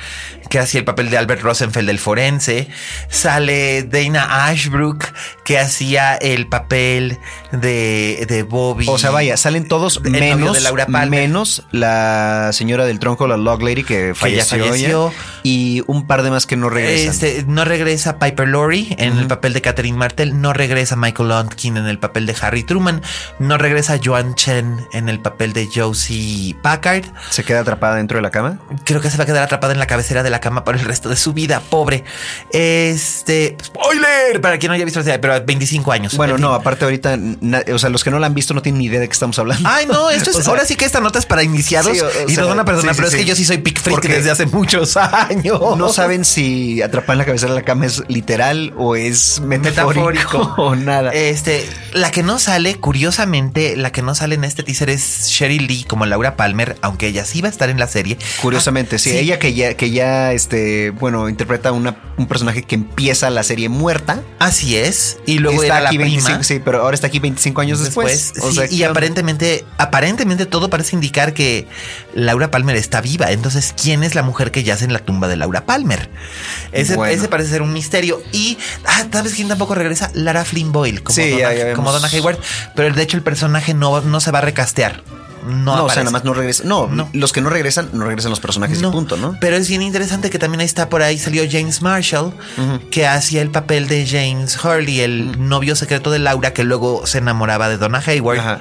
[0.50, 2.68] que hacía el papel de Albert Rosenfeld del forense.
[3.08, 5.04] Sale Dana Ashbrook
[5.44, 7.18] que hacía el papel
[7.52, 8.86] de, de Bobby.
[8.88, 11.20] O sea, vaya, salen todos menos, de Laura Palmer.
[11.20, 15.12] menos la señora del tronco, la Log Lady, que falleció, ya, falleció.
[15.42, 17.10] y un par de más que no regresan.
[17.10, 21.76] Este, no regresa Piper Laurie en el papel de Catherine Martel, no regresa Michael Luntkin
[21.76, 23.02] en el papel de Harry Truman,
[23.38, 27.04] no regresa Joan Chen en el papel de Josie Packard.
[27.30, 28.58] Se queda atrapada dentro de la cama.
[28.84, 30.84] Creo que se va a quedar atrapada en la cabecera de la cama por el
[30.84, 32.04] resto de su vida, pobre.
[32.50, 36.16] Este, spoiler para quien no haya visto la serie, pero 25 años.
[36.16, 38.78] Bueno, no, aparte ahorita, na- o sea, los que no la han visto no tienen
[38.80, 39.68] ni idea de qué estamos hablando.
[39.68, 40.36] Ay, no, esto es.
[40.36, 41.92] O sea, ahora sí que esta nota es para iniciados.
[41.96, 43.18] Sí, o- o y sea, nos van a perdonar, sí, sí, pero es sí.
[43.18, 45.60] que yo sí soy pick freak desde hace muchos años.
[45.76, 50.06] No saben si atrapar en la cabecera de la cama es literal o es metafórico,
[50.10, 50.54] Metafórico.
[50.62, 51.12] o nada.
[51.12, 55.66] Este, la que no sale, curiosamente, la que no sale en este teaser es Sheryl
[55.66, 58.18] Lee como Laura Palmer, aunque ella sí va a estar en la serie.
[58.42, 62.74] Curiosamente, Ah, sí, ella que ya, que ya, este, bueno, interpreta una- un personaje que
[62.74, 64.22] empieza la serie muerta.
[64.38, 65.18] Así es.
[65.26, 66.12] Y luego está era la aquí prima.
[66.12, 68.32] 25, sí, pero ahora está aquí 25 años después.
[68.42, 71.66] O sí, sea, y aparentemente, aparentemente todo parece indicar que
[72.14, 73.30] Laura Palmer está viva.
[73.32, 76.08] Entonces, ¿quién es la mujer que yace en la tumba de Laura Palmer?
[76.72, 77.12] Ese, Bueno.
[77.12, 78.22] ese parece ser un misterio.
[78.32, 80.10] Y, ah, ¿sabes quién tampoco regresa?
[80.14, 82.38] Lara Flynn Boyle como, Sí, Donna, como Donna Hayward.
[82.74, 85.02] Pero de hecho el personaje no, no se va a recastear.
[85.46, 86.64] No, No, o sea, nada más no regresa.
[86.64, 87.08] No, No.
[87.12, 89.36] los que no regresan, no regresan los personajes y punto, ¿no?
[89.40, 92.32] Pero es bien interesante que también ahí está por ahí salió James Marshall,
[92.90, 97.18] que hacía el papel de James Hurley, el novio secreto de Laura, que luego se
[97.18, 98.38] enamoraba de Donna Hayward.
[98.40, 98.60] Ajá.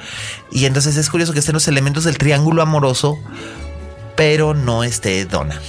[0.50, 3.18] Y entonces es curioso que estén los elementos del triángulo amoroso,
[4.16, 5.60] pero no esté Donna.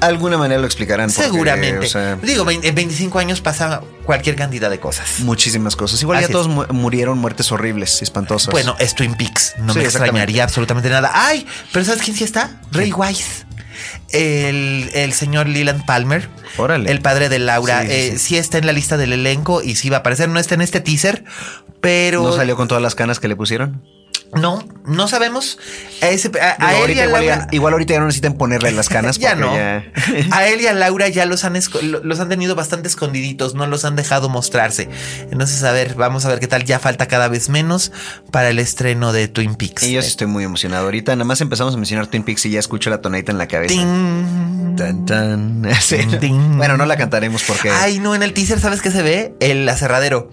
[0.00, 1.10] Alguna manera lo explicarán.
[1.10, 1.86] porque, Seguramente.
[1.86, 5.20] o sea, Digo, en 25 años pasa cualquier cantidad de cosas.
[5.20, 6.00] muchísimas cosas.
[6.02, 8.50] Igual Así ya todos mu- murieron muertes horribles, espantosas.
[8.52, 9.54] Bueno, es Twin Peaks.
[9.58, 11.10] No Sí, me extrañaría absolutamente nada.
[11.14, 12.60] Ay, pero ¿sabes quién sí está?
[12.72, 13.44] Ray Wise.
[14.12, 16.28] El, el señor Leland Palmer.
[16.56, 16.90] Órale.
[16.90, 17.82] El padre de Laura.
[17.82, 20.28] Sí, sí, eh, sí está en la lista del elenco y sí va a aparecer.
[20.28, 21.24] No está en este teaser,
[21.80, 22.22] pero.
[22.22, 23.82] ¿No salió con todas las canas que le pusieron?
[24.32, 25.58] No, no sabemos.
[26.02, 27.48] A, ese, a, Digo, a él y a igual, Laura.
[27.50, 29.18] igual ahorita ya no necesitan ponerle las canas.
[29.18, 29.52] ya no.
[29.54, 29.84] ya-
[30.30, 33.84] A él y a Laura ya los han, los han tenido bastante escondiditos, no los
[33.84, 34.88] han dejado mostrarse.
[35.32, 36.64] Entonces, a ver, vamos a ver qué tal.
[36.64, 37.90] Ya falta cada vez menos
[38.30, 39.82] para el estreno de Twin Peaks.
[39.82, 40.84] Y yo sí estoy muy emocionado.
[40.84, 43.48] Ahorita nada más empezamos a mencionar Twin Peaks y ya escucho la tonadita en la
[43.48, 43.74] cabeza.
[43.74, 44.76] Ting.
[44.76, 45.62] Tan, tan.
[45.80, 45.96] Sí.
[46.20, 46.56] Ting.
[46.56, 47.70] Bueno, no la cantaremos porque.
[47.70, 49.34] Ay, no, en el teaser, ¿sabes qué se ve?
[49.40, 50.30] El aserradero.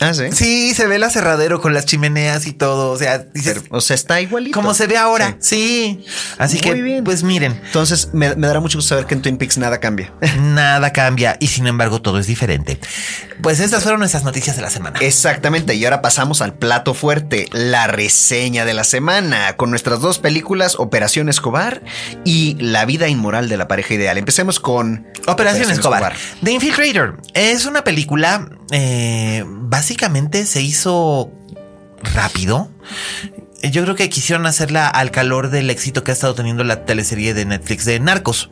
[0.00, 0.24] Ah, sí.
[0.32, 2.92] Sí, se ve el aserradero con las chimeneas y todo.
[2.92, 4.54] O sea, dices, Pero, o sea, está igualito.
[4.58, 5.36] como se ve ahora.
[5.40, 6.04] Sí.
[6.38, 7.04] Así Muy que, bien.
[7.04, 10.12] pues miren, Entonces, me, me dará mucho gusto saber que en Twin Peaks nada cambia.
[10.38, 12.78] nada cambia y sin embargo todo es diferente.
[13.42, 14.98] Pues estas fueron nuestras noticias de la semana.
[15.00, 20.18] Exactamente, y ahora pasamos al plato fuerte, la reseña de la semana, con nuestras dos
[20.18, 21.82] películas, Operación Escobar
[22.24, 24.18] y La vida inmoral de la pareja ideal.
[24.18, 26.14] Empecemos con Operación Escobar.
[26.42, 31.30] The Infiltrator es una película, eh, básicamente se hizo
[32.14, 32.70] rápido.
[33.60, 37.34] Yo creo que quisieron hacerla al calor del éxito que ha estado teniendo la teleserie
[37.34, 38.50] de Netflix de Narcos,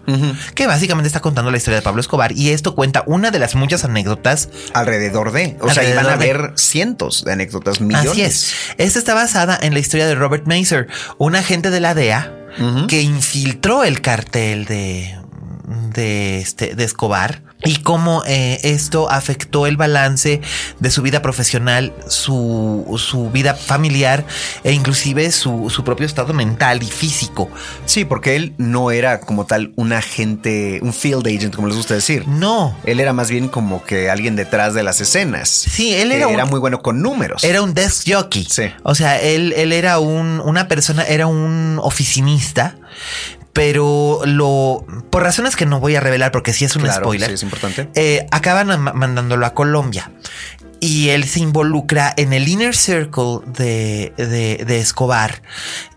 [0.56, 3.54] que básicamente está contando la historia de Pablo Escobar y esto cuenta una de las
[3.54, 5.56] muchas anécdotas Alrededor de.
[5.60, 8.10] O sea, iban a ver cientos de anécdotas, millones.
[8.10, 8.54] Así es.
[8.78, 12.32] Esta está basada en la historia de Robert Mazer, un agente de la DEA
[12.88, 15.14] que infiltró el cartel de,
[15.66, 20.40] de, este, de Escobar y cómo eh, esto afectó el balance
[20.78, 24.24] de su vida profesional, su, su vida familiar
[24.62, 27.48] e inclusive su, su propio estado mental y físico.
[27.86, 31.94] Sí, porque él no era como tal un agente, un field agent, como les gusta
[31.94, 32.28] decir.
[32.28, 32.76] No.
[32.84, 35.48] Él era más bien como que alguien detrás de las escenas.
[35.48, 37.42] Sí, él era, era un- muy bueno con números.
[37.42, 38.44] Era un desk jockey.
[38.48, 38.64] Sí.
[38.82, 42.76] O sea, él, él era un, una persona, era un oficinista,
[43.56, 47.28] pero lo, por razones que no voy a revelar porque sí es un Claro, spoiler,
[47.28, 47.88] sí, es importante.
[47.94, 50.12] eh, acaban ma- mandándolo a Colombia.
[50.78, 55.40] Y él se involucra en el inner circle de, de- de Escobar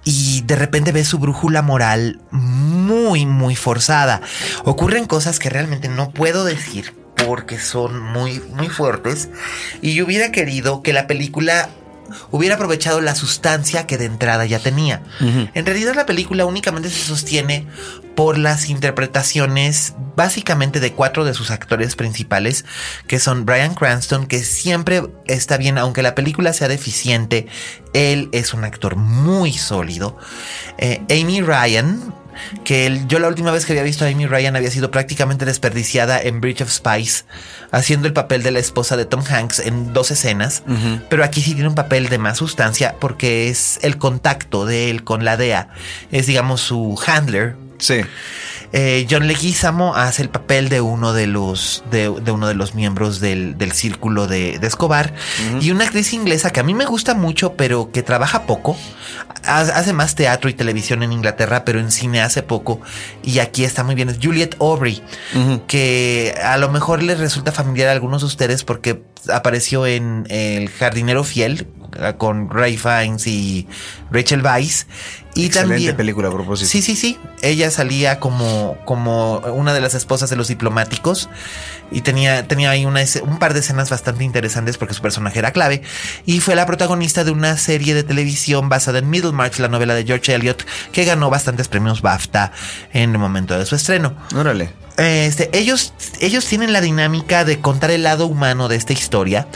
[0.06, 4.22] y de repente ve su brújula moral muy, muy forzada.
[4.64, 6.96] Ocurren cosas que realmente no puedo decir
[7.28, 9.28] porque son muy, muy fuertes.
[9.82, 11.70] Y yo hubiera querido que la película
[12.32, 15.02] hubiera aprovechado la sustancia que de entrada ya tenía.
[15.20, 17.68] En realidad la película únicamente se sostiene
[18.16, 22.66] por las interpretaciones básicamente de cuatro de sus actores principales,
[23.08, 27.48] que son Brian Cranston, que siempre está bien, aunque la película sea deficiente,
[27.94, 30.18] él es un actor muy sólido.
[30.78, 32.14] Eh, Amy Ryan,
[32.64, 36.22] que yo la última vez que había visto a Amy Ryan había sido prácticamente desperdiciada
[36.22, 37.26] en Bridge of Spies,
[37.72, 40.64] haciendo el papel de la esposa de Tom Hanks en dos escenas,
[41.10, 45.04] pero aquí sí tiene un papel de más sustancia porque es el contacto de él
[45.04, 45.70] con la DEA,
[46.12, 47.56] es digamos su handler.
[47.78, 48.02] Sí.
[48.72, 52.76] Eh, John Leguizamo hace el papel de uno de los de, de uno de los
[52.76, 55.14] miembros del, del círculo de, de Escobar.
[55.60, 58.78] Y una actriz inglesa que a mí me gusta mucho pero que trabaja poco.
[59.46, 62.80] Ha- hace más teatro y televisión en Inglaterra pero en cine hace poco.
[63.24, 65.02] Y aquí está muy bien es Juliet Aubrey
[65.68, 69.02] que a lo mejor les resulta familiar a algunos de ustedes porque
[69.34, 71.68] apareció en El jardinero fiel
[72.20, 73.68] con Ray Fiennes y
[74.12, 74.86] Rachel Weisz
[75.40, 76.70] y Excelente también película a propósito.
[76.70, 77.18] Sí, sí, sí.
[77.42, 81.30] Ella salía como, como una de las esposas de los diplomáticos
[81.92, 85.52] y tenía, tenía ahí una, un par de escenas bastante interesantes porque su personaje era
[85.52, 85.82] clave.
[86.26, 90.06] Y fue la protagonista de una serie de televisión basada en Middlemarch, la novela de
[90.06, 92.52] George Eliot, que ganó bastantes premios BAFTA
[92.94, 94.14] en el momento de su estreno.
[94.36, 94.74] Órale.
[94.98, 99.48] Este, ellos, ellos tienen la dinámica de contar el lado humano de esta historia.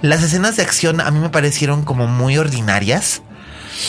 [0.00, 3.22] Las escenas de acción a mí me parecieron como muy ordinarias.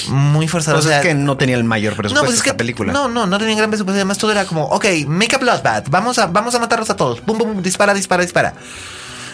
[0.10, 0.78] Muy forzadas.
[0.78, 2.92] Pues o sea, es que no tenía el mayor presupuesto pues es esta que película.
[2.94, 3.96] No, no, no tenía gran presupuesto.
[3.98, 5.90] Además, todo era como, ok, make a bloodbath.
[5.90, 7.26] Vamos a, vamos a matarlos a todos.
[7.26, 8.54] Bum, bum, dispara, dispara, dispara.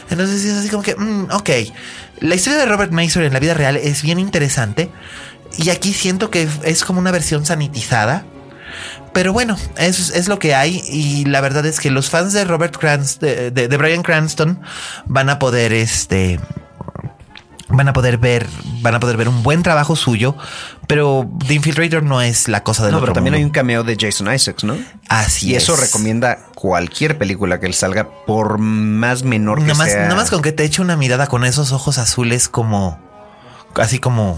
[0.10, 1.50] Entonces es así como que, mm, ok.
[2.20, 4.90] La historia de Robert Mason en la vida real es bien interesante.
[5.58, 8.26] Y aquí siento que es como una versión sanitizada.
[9.14, 10.82] Pero bueno, es, es lo que hay.
[10.90, 14.60] Y la verdad es que los fans de Robert Cranston, de, de- de Brian Cranston,
[15.06, 16.40] van a poder este.
[17.70, 18.48] Van a poder ver,
[18.82, 20.36] van a poder ver un buen trabajo suyo,
[20.88, 23.84] pero The Infiltrator no es la cosa del No, otro pero también hay un cameo
[23.84, 24.78] de Jason Isaacs, ¿no?
[25.08, 25.80] Así y eso es.
[25.80, 30.08] recomienda cualquier película que él salga, por más menor que Nomás, sea.
[30.08, 33.00] nomás con que te eche una mirada con esos ojos azules como...
[33.76, 34.38] Así como...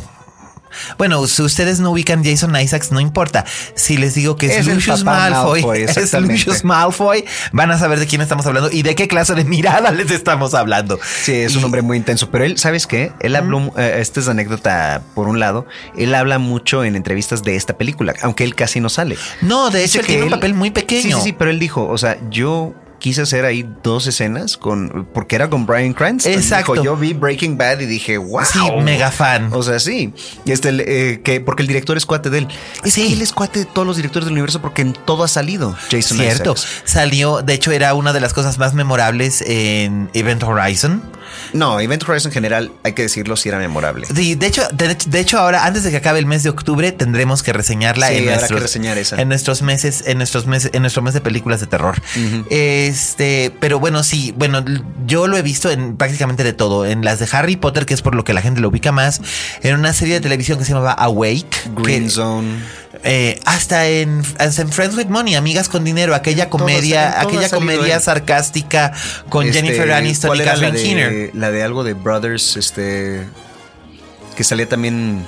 [0.98, 3.46] Bueno, si ustedes no ubican Jason Isaacs, no importa.
[3.76, 6.14] Si les digo que es, Lucius Malfoy, Malfoy, es.
[6.14, 9.92] Lucius Malfoy, van a saber de quién estamos hablando y de qué clase de mirada
[9.94, 11.00] les estamos hablando.
[11.24, 13.12] Sí, es un Y- hombre muy intenso, pero él, ¿sabes qué?
[13.20, 15.66] Él habló, eh, esta es anécdota por un lado,
[15.98, 19.18] él habla mucho en entrevistas de esta película, aunque él casi no sale.
[19.42, 21.02] No, de Dice hecho, él que tiene un papel muy pequeño.
[21.02, 25.08] Sí, sí, sí, pero él dijo, o sea, yo quise hacer ahí dos escenas con
[25.14, 26.32] porque era con Brian Cranston.
[26.34, 26.74] Exacto.
[26.74, 28.42] Dijo, yo vi Breaking Bad y dije, wow.
[28.46, 29.50] Sí, mega fan.
[29.54, 30.14] O sea, sí.
[30.46, 30.70] Y este,
[31.14, 32.48] eh, que porque el director es cuate de él.
[32.84, 33.08] Es Sí.
[33.08, 35.76] que él es cuate de todos los directores del universo porque en todo ha salido.
[35.92, 36.54] Jason Cierto.
[36.54, 36.82] Isaacs.
[36.86, 41.02] Salió, de hecho, era una de las cosas más memorables en Event Horizon.
[41.54, 44.08] No, Event Horizon en general, hay que decirlo, sí era memorable.
[44.14, 46.92] Sí, de hecho, de, de hecho, ahora, antes de que acabe el mes de octubre,
[46.92, 49.22] tendremos que reseñarla Sí, en, nuestros, que reseñar esa.
[49.22, 52.02] en nuestros meses, en nuestros meses, en nuestro mes de películas de terror.
[52.50, 54.64] Este, pero bueno, sí, bueno,
[55.06, 56.86] yo lo he visto en prácticamente de todo.
[56.86, 59.22] En las de Harry Potter, que es por lo que la gente lo ubica más,
[59.64, 61.46] en una serie de televisión que se llamaba Awake.
[61.76, 62.60] Green que- Zone.
[63.04, 67.96] Eh, hasta en hasta en Friends with Money, Amigas con Dinero, aquella comedia, aquella comedia
[67.96, 68.02] él.
[68.02, 68.94] sarcástica
[69.30, 71.12] con Este, Jennifer Aniston ¿cuál y la Keener.
[71.12, 73.26] de, la de algo de Brothers, este.
[74.36, 75.26] Que salía también.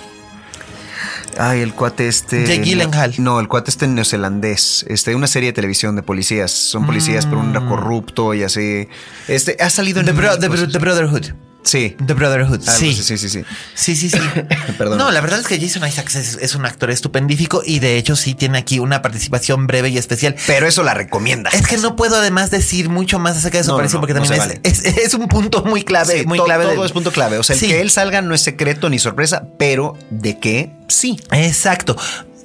[1.37, 2.45] Ay, el cuate este.
[2.45, 3.13] Jake Gyllenhaal.
[3.19, 4.85] No, el cuate este neozelandés.
[4.89, 6.51] Este, una serie de televisión de policías.
[6.51, 8.87] Son policías, pero uno era corrupto y así.
[9.27, 10.13] Este, ha salido en.
[10.13, 10.17] Mm.
[10.17, 10.39] Bro-.
[10.39, 11.25] The Brotherhood.
[11.67, 11.95] Sí.
[12.05, 12.61] The Brotherhood.
[12.61, 12.93] Sí.
[12.93, 13.43] sí, sí, sí.
[13.75, 14.17] Sí, sí, sí.
[14.77, 14.97] Perdón.
[14.97, 18.15] No, la verdad es que Jason Isaacs es, es un actor estupendífico y de hecho
[18.15, 20.35] sí tiene aquí una participación breve y especial.
[20.47, 21.49] Pero eso la recomienda.
[21.51, 24.13] Es que no puedo además decir mucho más acerca de su No, aparición no, porque
[24.13, 24.59] también es, vale.
[24.63, 26.65] es- es un punto muy clave, Sí, muy to- clave.
[26.73, 27.37] todo es punto clave.
[27.37, 27.67] O sea, el Sí.
[27.67, 31.19] que él salga no es secreto ni sorpresa, pero de qué sí.
[31.31, 31.97] Exacto.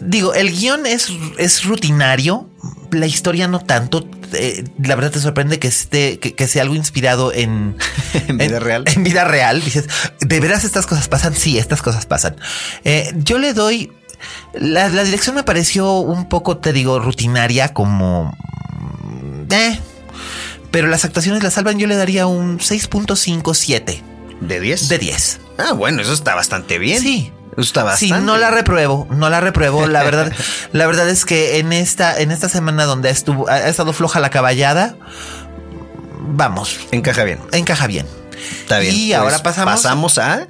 [0.05, 2.49] Digo, el guion es, es rutinario,
[2.91, 4.07] la historia no tanto.
[4.33, 7.77] Eh, la verdad te sorprende que esté, que, que sea algo inspirado en,
[8.29, 8.85] En vida real.
[8.87, 9.63] En vida real.
[9.63, 9.89] Dices,
[10.21, 11.35] ¿de veras estas cosas pasan?
[11.35, 12.37] Sí, estas cosas pasan.
[12.85, 13.93] Eh, yo le doy.
[14.55, 18.37] La, la dirección me pareció un poco, te digo, rutinaria, como.
[19.51, 19.79] Eh,
[20.71, 21.79] pero las actuaciones las salvan.
[21.79, 24.03] Yo le daría un 6.57
[24.41, 24.89] ¿De 10?
[24.89, 25.41] de 10.
[25.59, 27.01] Ah, bueno, eso está bastante bien.
[27.01, 27.33] Sí.
[27.57, 28.15] Está bastante.
[28.17, 29.87] Sí, no la repruebo, no la repruebo.
[29.87, 30.33] La verdad,
[30.73, 34.31] la verdad es que en esta, en esta semana donde estuvo, ha estado floja la
[34.31, 34.97] caballada,
[36.21, 37.39] vamos, Encaja bien.
[37.53, 38.07] encaja bien.
[38.61, 38.95] Está bien.
[38.95, 40.47] Y Pues ahora pasamos, Pasamos a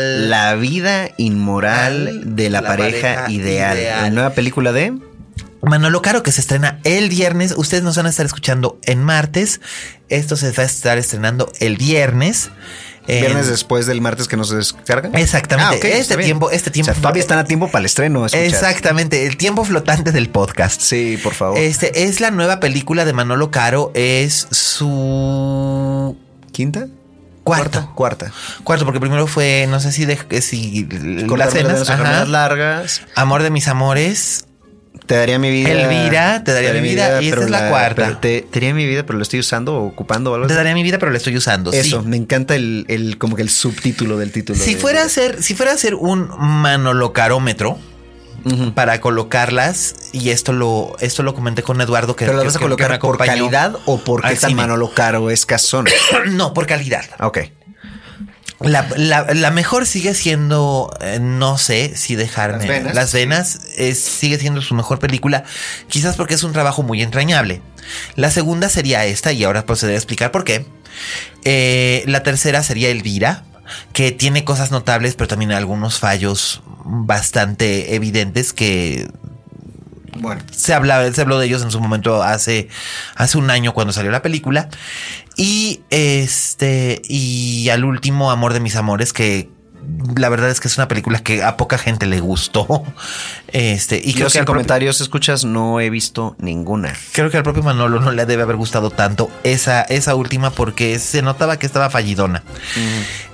[0.00, 3.76] La vida inmoral al- de la, la pareja, pareja ideal.
[3.78, 4.02] ideal.
[4.02, 4.94] La nueva película de.
[5.62, 7.54] Manolo Caro que se estrena el viernes.
[7.56, 9.60] Ustedes nos van a estar escuchando en martes.
[10.08, 12.50] Esto se va a estar estrenando el viernes.
[13.06, 15.14] Viernes después del martes que nos descargan.
[15.14, 15.92] Exactamente.
[15.92, 18.26] Ah, Este tiempo- este tiempo- O sea, todavía están a tiempo para el estreno.
[18.26, 18.44] escuchar.
[18.46, 20.80] Exactamente, el tiempo flotante del podcast.
[20.80, 21.58] Sí, por favor.
[21.58, 23.92] Este es la nueva película de Manolo Caro.
[23.94, 26.16] Es su
[26.52, 26.86] ¿Quinta?
[27.44, 27.90] Cuarta.
[27.94, 28.32] Cuarta.
[28.64, 30.84] Cuarto, porque primero fue, no sé si de si
[31.36, 32.24] las cenas, ajá.
[32.24, 33.02] largas.
[33.14, 34.45] Amor de mis amores.
[35.06, 35.70] Te daría mi vida.
[35.70, 38.20] Elvira, te daría mi vida, y esta es la cuarta.
[38.20, 40.74] Te, te daría mi vida, pero lo estoy usando o ocupando o algo Te daría
[40.74, 41.70] mi vida, pero la estoy usando.
[41.72, 41.78] sí.
[41.78, 44.58] Eso, me encanta el, el- como que el subtítulo del título.
[44.58, 47.78] Si de- fuera a ser, si fuera a ser un manolocarómetro
[48.74, 52.56] para colocarlas, y esto lo, esto lo comenté con Eduardo que Pero lo que- vas
[52.56, 54.54] a colocar por calidad o por qué al tan.
[54.54, 55.86] Manolo Caro es casón.
[56.30, 57.04] No, por calidad.
[57.20, 57.38] ok.
[58.60, 62.58] La, la- la mejor sigue siendo, eh, no sé si dejarme.
[62.66, 62.94] Las venas.
[62.94, 65.44] Las venas es- sigue siendo su mejor película,
[65.88, 67.60] quizás porque es un trabajo muy entrañable.
[68.14, 70.64] La segunda sería esta, y ahora procederé a explicar por qué.
[71.44, 73.44] Eh, la tercera sería Elvira,
[73.92, 79.08] que tiene cosas notables, pero también algunos fallos bastante evidentes que
[80.18, 80.40] Bueno.
[80.50, 82.68] se hablaba, se habló de ellos en su momento hace,
[83.16, 84.68] hace un año cuando salió la película.
[85.36, 89.50] Y este, y al último, Amor de mis amores, que
[90.16, 92.84] la verdad es que es una película que a poca gente le gustó.
[93.48, 96.94] Este, y creo que, propio, comentarios escuchas no he visto ninguna.
[97.12, 100.98] creo que al propio Manolo no le debe haber gustado tanto esa, esa última porque
[100.98, 102.42] se notaba que estaba fallidona.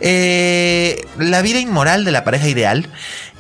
[0.01, 2.89] Eh, la vida inmoral de la pareja ideal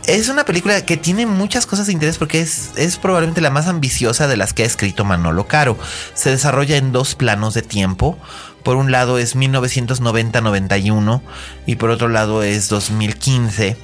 [0.06, 3.68] es una película que tiene muchas cosas de interés porque es, es probablemente la más
[3.68, 5.78] ambiciosa de las que ha escrito Manolo Caro.
[6.14, 8.18] Se desarrolla en dos planos de tiempo.
[8.62, 11.20] Por un lado es 1990-91
[11.66, 13.76] y por otro lado es 2015.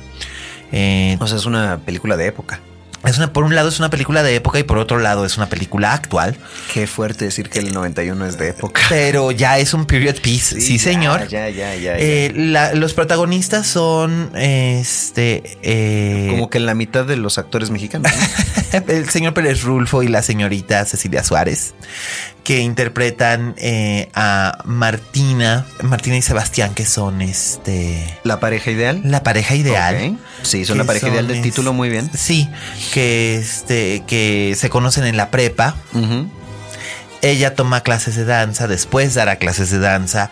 [0.73, 2.61] Eh, O sea, es una película de época.
[3.05, 5.37] es una, por un lado es una película de época y por otro lado es
[5.37, 6.37] una película actual.
[6.75, 8.83] Qué fuerte decir que el 91 es de época.
[8.89, 11.29] Pero ya es un period piece, sí, ya, señor.
[11.29, 11.81] Ya, ya, ya.
[11.81, 11.97] ya.
[11.99, 17.71] Eh, la- los protagonistas son este eh, Como que en la mitad de los actores
[17.71, 18.13] mexicanos.
[18.13, 18.19] ¿no?
[18.89, 21.75] el señor Pérez Rulfo y la señorita Cecilia Suárez,
[22.45, 29.01] que interpretan eh, a Martina, Martina y Sebastián, que son este la pareja ideal.
[29.05, 30.19] la pareja ideal.
[30.43, 32.11] Sí, son la pareja ideal del título muy bien.
[32.15, 32.49] Sí,
[32.93, 35.77] que este que se conocen en la prepa.
[37.21, 40.31] Ella toma clases de danza, después dará clases de danza.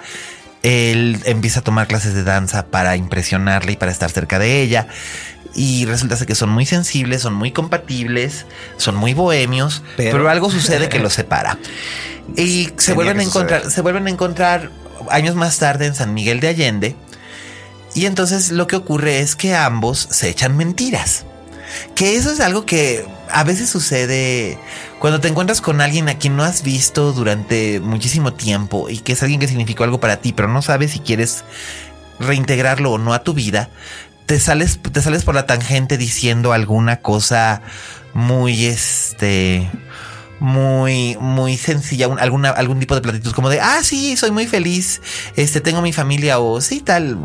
[0.63, 4.87] él empieza a tomar clases de danza para impresionarla y para estar cerca de ella.
[5.57, 8.45] Y resulta que son muy sensibles, son muy compatibles,
[8.77, 11.59] son muy bohemios, pero, algo sucede que los separa.
[12.37, 14.71] Y se vuelven a encontrar, se vuelven a encontrar
[15.11, 16.97] años más tarde en San Miguel de Allende.
[17.95, 21.25] Y entonces lo que ocurre es que ambos se echan mentiras.
[21.95, 24.59] Que eso es algo que a veces sucede
[24.99, 29.13] cuando te encuentras con alguien a quien no has visto durante muchísimo tiempo y que
[29.13, 31.45] es alguien que significó algo para ti, pero no sabes si quieres
[32.19, 33.69] reintegrarlo o no a tu vida,
[34.27, 37.63] te sales, te sales por la tangente diciendo alguna cosa
[38.13, 39.71] muy este
[40.39, 45.01] muy, muy sencilla, alguna, algún tipo de platitud como de, ah, sí, soy muy feliz,
[45.37, 47.19] este, tengo mi familia o sí, tal,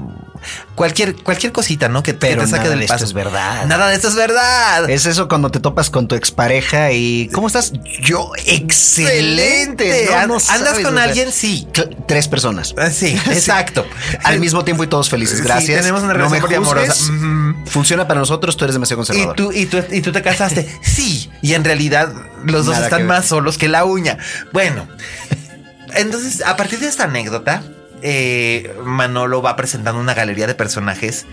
[0.75, 2.03] cualquier, cualquier cosita, ¿no?
[2.03, 3.05] Que, Pero te saque del paso.
[3.05, 3.65] es verdad.
[3.65, 4.89] Nada de esto es verdad.
[4.89, 7.73] Es eso cuando te topas con tu expareja y, ¿cómo estás?
[8.01, 10.09] Yo, excelente.
[10.13, 11.31] ¿Andas con alguien?
[11.31, 11.67] Sí.
[12.07, 12.73] Tres personas.
[12.77, 13.85] Ah, sí, exacto.
[14.23, 15.41] Al mismo tiempo y todos felices.
[15.41, 15.81] Gracias.
[15.81, 17.11] tenemos una relación amorosa.
[17.65, 19.35] Funciona para nosotros, tú eres demasiado conservador.
[19.35, 20.67] Y tú, y tú, y tú te casaste.
[20.81, 21.29] sí.
[21.41, 22.13] Y en realidad
[22.45, 24.17] los dos están más solos que la uña.
[24.51, 24.87] Bueno,
[25.95, 27.63] entonces a partir de esta anécdota,
[28.01, 31.25] eh, Manolo va presentando una galería de personajes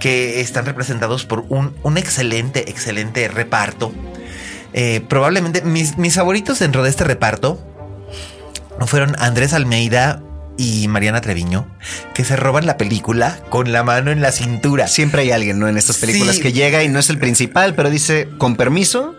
[0.00, 3.92] que están representados por un, excelente, excelente reparto.
[4.72, 7.64] Eh, probablemente mis, mis favoritos dentro de este reparto
[8.86, 10.20] fueron Andrés Almeida,
[10.56, 11.66] y Mariana Treviño
[12.14, 14.88] que se roban la película con la mano en la cintura.
[14.88, 15.68] Siempre hay alguien, ¿no?
[15.68, 19.14] En estas películas que llega y no es el principal, pero dice, con permiso,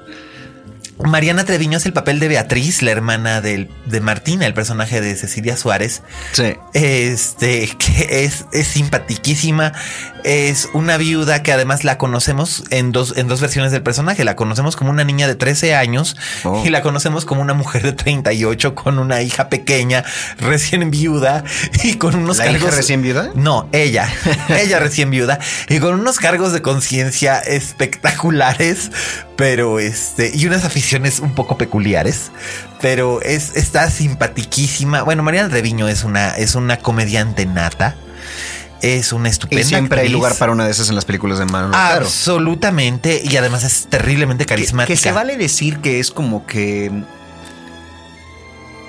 [1.00, 3.68] Mariana Treviño es el papel de Beatriz, la hermana de
[4.02, 6.02] Martina, el personaje de Cecilia Suárez.
[6.32, 6.56] Sí.
[6.74, 9.74] Este, que es, es simpatiquísima.
[10.24, 14.24] Es una viuda que además la conocemos en dos, en dos versiones del personaje.
[14.24, 16.64] La conocemos como una niña de 13 años oh.
[16.66, 20.04] y la conocemos como una mujer de 38 con una hija pequeña,
[20.40, 21.44] recién viuda
[21.84, 22.64] y con unos ¿La cargos.
[22.64, 23.30] Hija recién viuda?
[23.36, 24.10] No, ella.
[24.50, 25.40] ella recién viuda
[25.70, 28.92] y con unos cargos de conciencia espectaculares,
[29.36, 32.32] pero este, y unas aficiones un poco peculiares,
[32.82, 35.04] pero es, está simpatiquísima.
[35.04, 37.96] Bueno, Mariana Treviño es una, es una comediante nata.
[38.82, 39.62] Es una estupenda.
[39.62, 41.76] Y siempre hay lugar para una de esas en las películas de Manolo.
[41.76, 43.22] Absolutamente.
[43.24, 44.94] Y además es terriblemente carismática.
[44.94, 46.92] Que, se vale decir que es como que.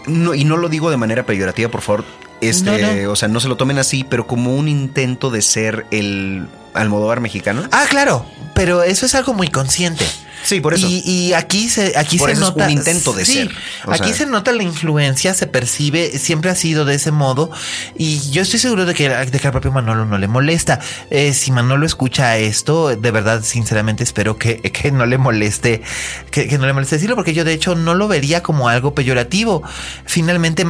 [0.07, 2.05] No, y no lo digo de manera peyorativa, por favor.
[2.41, 6.47] Este, o sea, no se lo tomen así, pero como un intento de ser el
[6.73, 7.65] Almodóvar mexicano.
[7.73, 8.25] Ah, claro.
[8.55, 10.05] Pero eso es algo muy consciente.
[10.43, 10.87] Sí, por eso.
[10.89, 12.65] Y, aquí se, aquí se nota.
[12.65, 13.51] un intento de ser.
[13.87, 17.51] aquí se nota la influencia, se percibe, siempre ha sido de ese modo.
[17.97, 20.81] Y yo estoy seguro de que, de que al propio Manolo no le molesta.
[21.11, 25.83] Eh, si Manolo escucha esto, de verdad, sinceramente espero que, que no le moleste,
[26.31, 29.63] que, no le moleste decirlo, porque yo de hecho no lo vería como algo peyorativo.
[30.05, 30.67] Finalmente,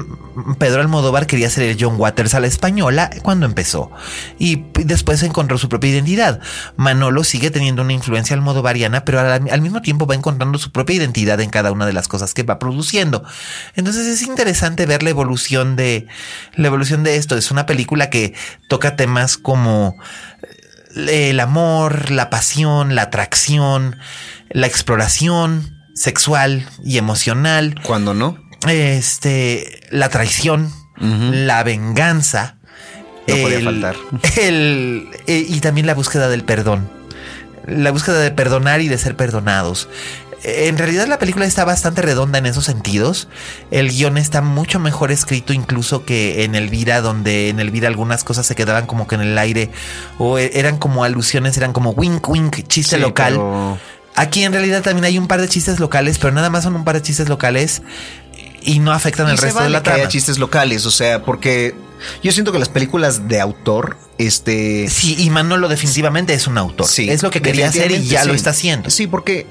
[0.59, 3.91] Pedro Almodóvar quería ser el John Waters a la española cuando empezó.
[4.39, 6.41] Y después encontró su propia identidad.
[6.77, 10.97] Manolo sigue teniendo una influencia almodovariana, pero al, al mismo tiempo va encontrando su propia
[10.97, 13.25] identidad en cada una de las cosas que va produciendo.
[13.75, 16.07] Entonces es interesante ver la evolución de
[16.55, 17.37] la evolución de esto.
[17.37, 18.35] Es una película que
[18.69, 19.97] toca temas como
[20.97, 23.97] eh, el amor, la pasión, la atracción,
[24.51, 27.75] la exploración sexual y emocional.
[27.83, 28.39] Cuando no?
[28.67, 32.57] Este, la traición, la venganza.
[33.27, 33.97] No podía faltar.
[34.37, 36.98] El, eh, y también la búsqueda del perdón
[37.69, 39.89] la búsqueda de perdonar y de ser perdonados.
[40.45, 43.27] En realidad la película está bastante redonda en esos sentidos.
[43.73, 48.47] El guion está mucho mejor escrito incluso que en Elvira, donde en Elvira algunas cosas
[48.47, 49.71] se quedaban como que en el aire
[50.19, 53.79] o e, eran como alusiones, eran como wink wink, chiste local.
[54.15, 56.85] Aquí en realidad también hay un par de chistes locales, pero nada más son un
[56.85, 57.83] par de chistes locales
[58.63, 60.07] y no afectan el resto de la trama.
[60.09, 61.75] chistes locales, o sea, porque
[62.23, 64.89] yo siento que las películas de autor, este.
[64.89, 66.87] Sí, y Manolo definitivamente es un autor.
[66.87, 67.09] Sí.
[67.09, 68.91] Es lo que quería hacer y ya lo está haciendo.
[68.91, 69.47] Sí, porque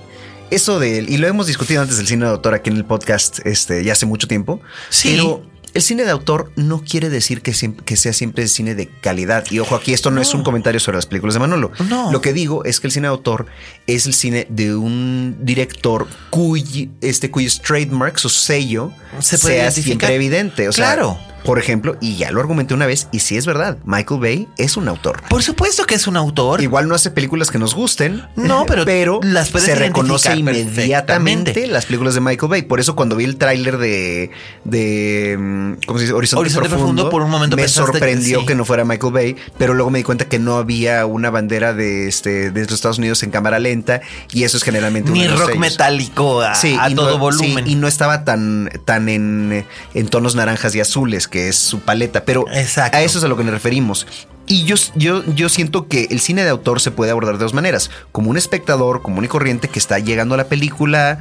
[0.49, 2.85] eso de él, y lo hemos discutido antes del cine de autor aquí en el
[2.85, 4.61] podcast, este, ya hace mucho tiempo.
[4.89, 5.09] Sí.
[5.11, 5.43] Pero
[5.73, 7.53] el cine de autor no quiere decir que,
[7.85, 9.45] que sea siempre cine de calidad.
[9.51, 11.71] Y ojo, aquí esto no, es un comentario sobre las películas de Manolo.
[11.87, 12.11] No.
[12.11, 13.45] Lo que digo es que el cine de autor
[13.85, 20.15] es el cine de un director cuyo, este, cuyos trademarks o sello Se sea siempre
[20.15, 20.67] evidente.
[20.67, 21.19] O claro.
[21.47, 24.75] Por ejemplo, y ya lo argumenté una vez, y sí es verdad, Michael Bay es
[24.75, 25.21] un autor.
[25.29, 26.61] Por supuesto que es un autor.
[26.61, 28.27] Igual no hace películas que nos gusten.
[28.35, 32.61] No, pero, pero las se reconoce inmediatamente las películas de Michael Bay.
[32.63, 34.29] Por eso cuando vi el tráiler de,
[34.65, 36.15] de mm, ¿cómo se dice?
[36.15, 39.99] Horizonte, Profundo, por un momento me sorprendió que, no fuera Michael Bay, pero luego me
[39.99, 43.59] di cuenta que no había una bandera de este de los Estados Unidos en cámara
[43.59, 44.01] lenta
[44.33, 46.55] y eso es generalmente ni rock metálico a,
[46.93, 51.49] todo volumen y no estaba tan tan en, en tonos naranjas y azules que que
[51.49, 52.97] es su paleta, pero Exacto.
[52.97, 54.07] a eso es a lo que nos referimos.
[54.47, 57.53] Y yo, yo, yo siento que el cine de autor se puede abordar de dos
[57.53, 57.91] maneras.
[58.11, 61.19] Como un espectador común y corriente que está llegando a la película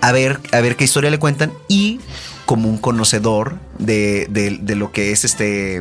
[0.00, 2.00] a ver, a ver qué historia le cuentan y
[2.44, 5.80] como un conocedor de, de- de lo que es este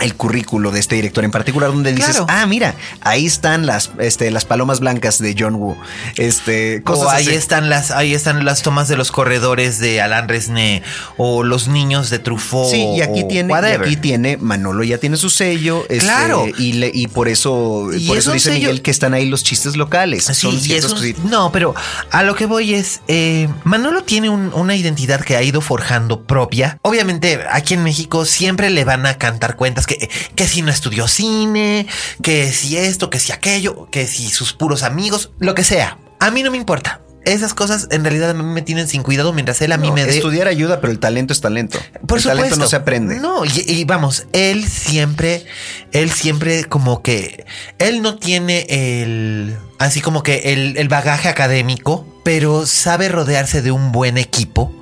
[0.00, 2.26] el currículo de este director en particular, donde dices, Claro.
[2.28, 5.76] ah, mira, ahí están las, este, las palomas blancas de John Woo.
[6.16, 7.34] Este, cosas o ahí así.
[7.34, 10.82] están las, ahí están las tomas de los corredores de Alain Resnais
[11.16, 12.70] o los niños de Truffaut.
[12.70, 15.82] Sí, y aquí tiene, y aquí tiene, Manolo ya tiene su sello.
[15.88, 16.46] este, Claro.
[16.58, 19.26] Y, le- y por eso, Y por es eso dice sello- Miguel que están ahí
[19.26, 20.24] los chistes locales.
[20.24, 21.74] Sí, Son y es un- no, pero
[22.10, 26.22] a lo que voy es, eh, Manolo tiene un- una identidad que ha ido forjando
[26.22, 26.78] propia.
[26.82, 31.08] Obviamente aquí en México siempre le van a cantar cuentas que, que si no estudió
[31.08, 31.86] cine,
[32.22, 35.98] que si esto, que si aquello, que si sus puros amigos, lo que sea.
[36.20, 37.00] A mí no me importa.
[37.24, 39.94] Esas cosas en realidad a mí me tienen sin cuidado mientras él a mí No,
[39.94, 41.78] me dé Estudiar ayuda, pero el talento es talento.
[42.08, 42.28] por el supuesto.
[42.42, 43.20] talento no se aprende.
[43.20, 45.46] No, y, y vamos, él siempre,
[45.92, 47.46] él siempre como que,
[47.78, 53.70] él no tiene el, así como que el, el bagaje académico, pero sabe rodearse de
[53.70, 54.72] un buen equipo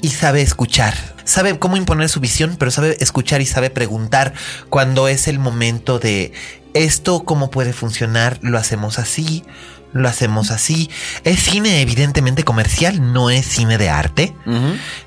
[0.00, 1.17] y sabe escuchar.
[1.28, 4.32] Sabe cómo imponer su visión, pero sabe escuchar y sabe preguntar
[4.70, 6.32] cuando es el momento de
[6.72, 9.44] esto, cómo puede funcionar, lo hacemos así,
[9.92, 10.88] lo hacemos así.
[11.24, 14.34] Es cine evidentemente comercial, no es cine de arte.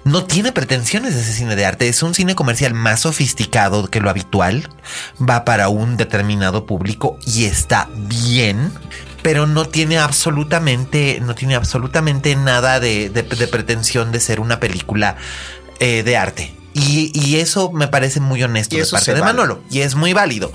[0.04, 1.88] No tiene pretensiones de ese cine de arte.
[1.88, 4.70] Es un cine comercial más sofisticado que lo habitual.
[5.20, 8.72] Va para un determinado público y está bien.
[9.24, 14.60] Pero no tiene absolutamente, no tiene absolutamente nada de, de- de pretensión de ser una
[14.60, 15.16] película
[15.82, 16.56] eh, de arte.
[16.74, 19.34] Y, y eso me parece muy honesto de parte de vale.
[19.34, 19.62] Manolo.
[19.70, 20.54] Y es muy válido.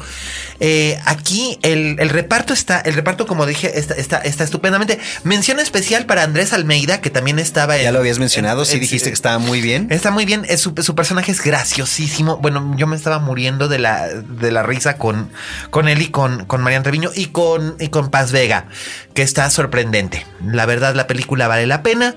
[0.61, 4.99] Eh, aquí el, el reparto está, el reparto, como dije, está, está, está estupendamente.
[5.25, 8.75] Mención especial para Andrés Almeida, que también estaba Ya en- lo habías mencionado, en- sí
[8.77, 9.89] en- dijiste que estaba muy bien.
[9.91, 12.39] Está muy bien, es su, su personaje es graciosísimo.
[12.39, 15.31] Bueno, yo me estaba muriendo de la, de la risa con,
[15.69, 18.69] con él y con, con Marian Treviño y con, y con Paz Vega,
[19.13, 20.25] que está sorprendente.
[20.43, 22.15] La verdad, la película vale la pena.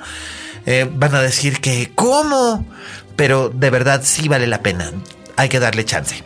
[0.66, 2.66] Eh, van a decir que, ¿cómo?
[3.16, 4.92] Pero de verdad sí vale la pena.
[5.36, 6.24] Hay que darle chance.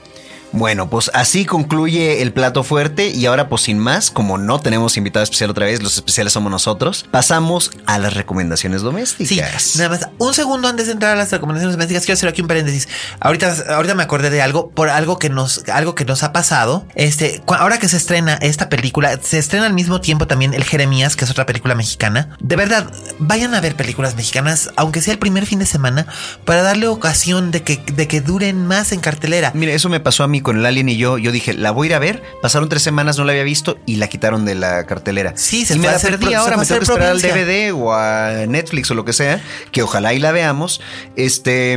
[0.53, 4.97] Bueno, pues así concluye el plato fuerte y ahora pues sin más, como no tenemos
[4.97, 9.75] invitado especial otra vez, los especiales somos nosotros, pasamos a las recomendaciones Sí, domésticas.
[9.77, 10.07] nada más.
[10.19, 12.87] Un segundo antes de entrar a las recomendaciones domésticas, quiero hacer aquí un paréntesis.
[13.19, 16.85] Ahorita, ahorita me acordé de algo, por algo que nos, algo que nos ha pasado.
[16.95, 21.15] Este, ahora que se estrena esta película, se estrena al mismo tiempo también El Jeremías,
[21.15, 22.37] que es otra película mexicana.
[22.39, 26.05] De verdad, vayan a ver películas mexicanas, aunque sea el primer fin de semana,
[26.45, 29.51] para darle ocasión de que, de que duren más en cartelera.
[29.55, 31.17] Mire, eso me pasó a mí con el Alien y yo.
[31.17, 32.21] Yo dije, la voy a ir a ver.
[32.41, 35.33] Pasaron tres semanas, no la había visto y la quitaron de la cartelera.
[35.35, 36.57] Sí, se y me la perdí pro- ahora.
[36.57, 37.21] Me tengo que esperar al.
[37.21, 39.41] DVD o a Netflix o lo que sea,
[39.71, 40.81] que ojalá y la veamos.
[41.15, 41.73] Este,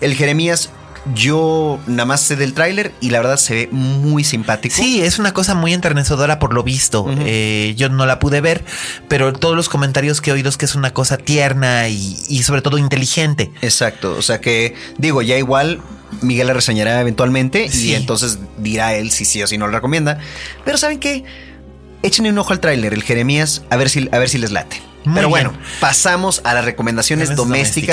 [0.00, 0.70] el Jeremías,
[1.14, 4.74] yo nada más sé del tráiler y la verdad se ve muy simpático.
[4.74, 7.06] Sí, es una cosa muy enternecedora por lo visto.
[7.26, 8.64] Eh, yo no la pude ver,
[9.08, 12.42] pero todos los comentarios que he oído es que es una cosa tierna y, y
[12.42, 13.50] sobre todo inteligente.
[13.60, 15.82] Exacto, o sea que digo, ya igual
[16.22, 17.90] Miguel la reseñará eventualmente Sí.
[17.90, 20.18] y entonces dirá él si sí o si no lo recomienda.
[20.64, 21.24] Pero ¿saben qué?
[22.02, 24.82] Échenle un ojo al tráiler, el Jeremías, a ver si, a ver si les late.
[25.06, 25.48] Muy Pero bien.
[25.48, 27.46] bueno, pasamos a las recomendaciones domésticas.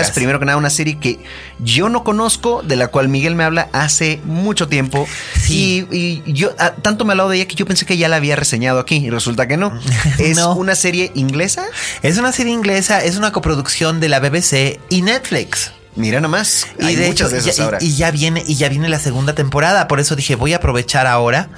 [0.06, 0.12] domésticas.
[0.12, 1.20] Primero que nada, una serie que
[1.60, 5.06] yo no conozco, de la cual Miguel me habla hace mucho tiempo.
[5.38, 5.86] Sí.
[5.92, 8.08] Y, y yo ah, tanto me ha hablado de ella que yo pensé que ya
[8.08, 9.78] la había reseñado aquí y resulta que no.
[10.20, 10.56] Es No.
[10.56, 11.66] una serie inglesa.
[12.02, 15.72] Es una serie inglesa, es una coproducción de la BBC y Netflix.
[15.96, 16.68] Mira nomás.
[16.82, 17.78] Hay de muchas hecho, de esas ya, ahora.
[17.82, 19.88] y, y ya viene, y ya viene la segunda temporada.
[19.88, 21.50] Por eso dije, voy a aprovechar ahora.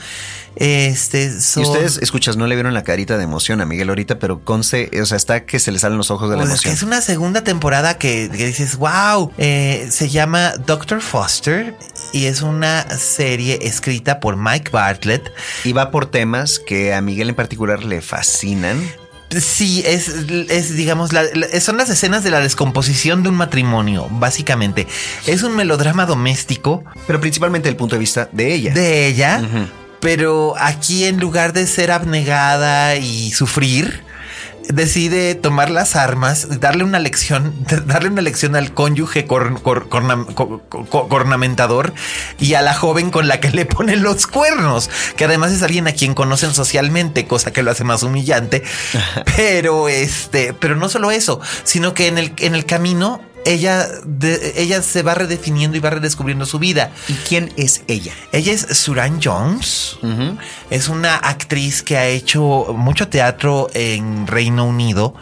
[0.55, 4.43] Este Y ustedes, escuchas, no le vieron la carita de emoción a Miguel ahorita, pero
[4.45, 6.69] conce, o sea, está que se le salen los ojos de la Pues es que
[6.69, 6.75] emoción.
[6.91, 11.75] es una segunda temporada que, que dices, wow, eh, se llama Doctor Foster
[12.11, 15.31] y es una serie escrita por Mike Bartlett.
[15.63, 18.79] Y va por temas que a Miguel en particular le fascinan.
[19.41, 20.09] Sí, es,
[20.49, 24.87] es digamos, la- la- son las escenas de la descomposición de un matrimonio, básicamente.
[25.27, 28.73] Es un melodrama doméstico Pero principalmente desde el punto de vista de ella.
[28.73, 29.41] de ella,
[29.99, 34.03] pero aquí en lugar de ser abnegada y sufrir,
[34.69, 37.53] decide tomar las armas, darle una lección,
[37.85, 41.93] darle una lección al cónyuge cor- cor- corna- co- co- cornamentador
[42.39, 45.87] y a la joven con la que le ponen los cuernos, que además es alguien
[45.87, 48.63] a quien conocen socialmente, cosa que lo hace más humillante.
[49.35, 54.53] pero este, pero no solo eso, sino que en el, en el camino ella, de-
[54.57, 56.91] ella se va redefiniendo y va redescubriendo su vida.
[57.07, 58.13] ¿Y quién es ella?
[58.31, 59.97] Ella es Suran Jones.
[60.69, 65.13] Es una actriz que ha hecho mucho teatro en Reino Unido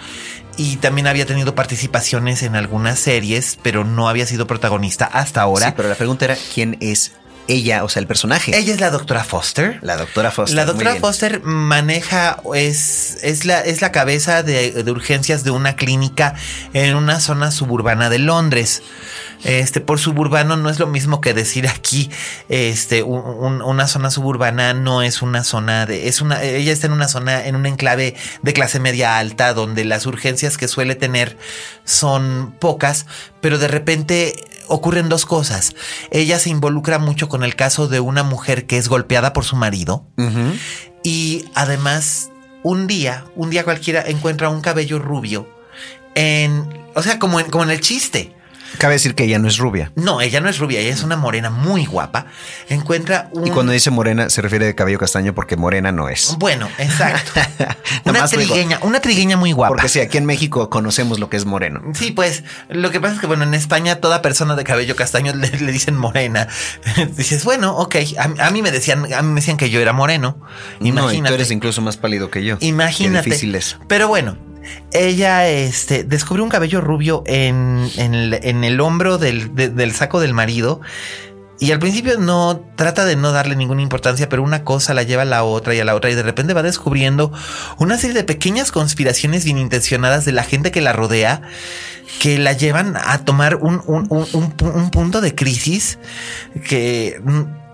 [0.57, 5.67] y también había tenido participaciones en algunas series, pero no había sido protagonista hasta ahora.
[5.67, 7.13] Sí, pero la pregunta era quién es
[7.47, 8.57] ella, o sea, el personaje.
[8.57, 9.79] Ella es la doctora Foster.
[9.81, 10.55] La doctora Foster.
[10.55, 15.75] La doctora Foster maneja, es, es, la, es la cabeza de, de, urgencias de una
[15.75, 16.35] clínica
[16.73, 18.81] en una zona suburbana de Londres.
[19.43, 22.11] Este, por suburbano no es lo mismo que decir aquí,
[22.47, 26.93] este, un, una zona suburbana no es una zona de, es una, ella está en
[26.93, 31.37] una zona, en un enclave de clase media alta, donde las urgencias que suele tener
[31.85, 33.07] son pocas,
[33.41, 35.75] pero de repente ocurren dos cosas.
[36.09, 39.55] Ella se involucra mucho con el caso de una mujer que es golpeada por su
[39.55, 40.59] marido uh -huh.
[41.03, 42.29] y además
[42.63, 45.47] un día, un día cualquiera encuentra un cabello rubio
[46.15, 48.35] en, o sea, como en, como en el chiste.
[48.77, 49.91] Cabe decir que ella no es rubia.
[49.95, 52.27] No, ella no es rubia, ella es una morena muy guapa.
[52.69, 53.47] Encuentra un...
[53.47, 56.35] Y cuando dice morena se refiere de cabello castaño porque morena no es.
[56.39, 57.31] Bueno, exacto.
[58.05, 59.75] una trigueña, una trigueña muy guapa.
[59.75, 61.81] Porque sí, aquí en México conocemos lo que es moreno.
[61.93, 65.33] Sí, pues lo que pasa es que bueno, en España toda persona de cabello castaño
[65.33, 66.47] le, le dicen morena.
[67.15, 69.93] Dices, bueno, ok, a, a, mí me decían, a mí me decían que yo era
[69.93, 70.39] moreno.
[70.79, 71.21] Imagínate.
[71.21, 72.57] No, y tú eres incluso más pálido que yo.
[72.61, 73.23] Imagínate.
[73.23, 73.77] Qué difícil es.
[73.87, 74.37] Pero bueno,
[74.91, 80.33] ella este, descubre un cabello rubio en, en, el, hombro del, de, del, saco del
[80.33, 80.81] marido.
[81.59, 85.21] Y al principio no trata de no darle ninguna importancia, pero una cosa la lleva
[85.21, 86.09] a la otra y a la otra.
[86.09, 87.31] Y de repente va descubriendo
[87.77, 91.43] una serie de pequeñas conspiraciones bien intencionadas de la gente que la rodea
[92.19, 95.97] que la llevan a tomar un, un, un, un punto de crisis
[96.67, 97.21] que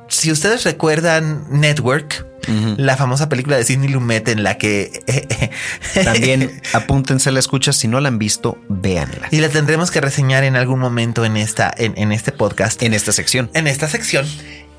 [0.09, 2.75] si ustedes recuerdan Network, uh -huh.
[2.77, 5.51] la famosa película de Sidney Lumet en la que
[6.03, 9.27] también apúntense la escucha si no la han visto, véanla.
[9.31, 12.93] Y la tendremos que reseñar en algún momento en esta en, en este podcast, en
[12.93, 13.49] esta sección.
[13.53, 14.25] En esta sección.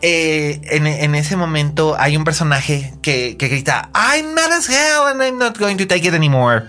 [0.01, 5.09] Eh, en, en, ese momento hay un personaje que, que grita I'm mad as hell
[5.09, 6.66] and I'm not going to take it anymore.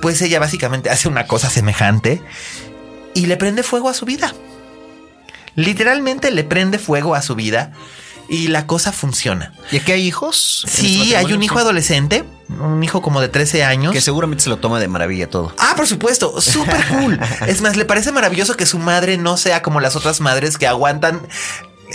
[0.00, 2.20] Pues ella básicamente hace una cosa semejante
[3.14, 4.34] y le prende fuego a su vida.
[5.54, 7.72] Literalmente le prende fuego a su vida
[8.28, 9.52] y la cosa funciona.
[9.70, 10.64] ¿Y aquí hay hijos?
[10.66, 13.92] Sí, hay un hijo adolescente, un hijo como de 13 años.
[13.92, 15.54] Que seguramente se lo toma de maravilla todo.
[15.58, 17.20] Ah, por supuesto, súper cool.
[17.46, 20.66] es más, le parece maravilloso que su madre no sea como las otras madres que
[20.66, 21.20] aguantan.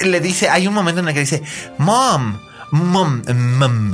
[0.03, 1.41] Le dice, hay un momento en el que dice,
[1.79, 2.39] Mom,
[2.69, 3.91] Mom, mom,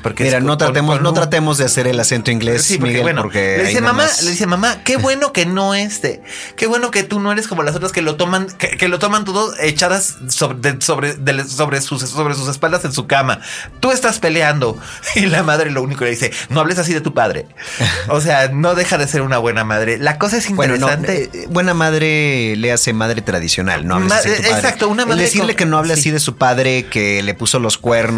[0.00, 3.22] porque Mira, no tratemos, no tratemos de hacer el acento inglés, sí, porque, Miguel, bueno,
[3.22, 6.22] porque le dice mamá, le dice mamá, qué bueno que no este,
[6.54, 9.00] qué bueno que tú no eres como las otras que lo toman, que, que lo
[9.00, 13.40] toman todo echadas sobre, de, sobre, de, sobre, sus, sobre sus espaldas en su cama.
[13.80, 14.78] Tú estás peleando
[15.16, 17.48] y la madre lo único que le dice, no hables así de tu padre.
[18.08, 19.98] o sea, no deja de ser una buena madre.
[19.98, 21.28] La cosa es interesante.
[21.32, 24.54] Bueno, no, buena madre le hace madre tradicional, no hables Ma así de tu padre.
[24.54, 25.24] Exacto, una madre.
[25.24, 25.56] El decirle con...
[25.56, 26.00] que no hable sí.
[26.00, 28.11] así de su padre, que le puso los cuernos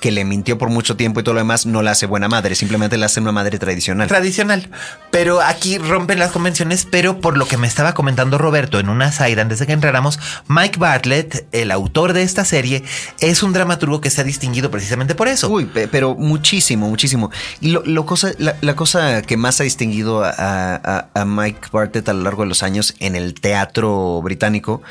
[0.00, 2.54] que le mintió por mucho tiempo y todo lo demás, no la hace buena madre,
[2.54, 4.08] simplemente la hace una madre tradicional.
[4.08, 4.70] Tradicional.
[5.10, 9.12] Pero aquí rompen las convenciones, pero por lo que me estaba comentando Roberto en una
[9.12, 10.18] side antes de que entráramos,
[10.48, 12.84] Mike Bartlett, el autor de esta serie,
[13.20, 15.48] es un dramaturgo que se ha distinguido precisamente por eso.
[15.48, 17.30] Uy, pero muchísimo, muchísimo.
[17.60, 21.68] Y lo, lo cosa, la, la, cosa que más ha distinguido a, a, a Mike
[21.72, 24.82] Bartlett a lo largo de los años en el teatro británico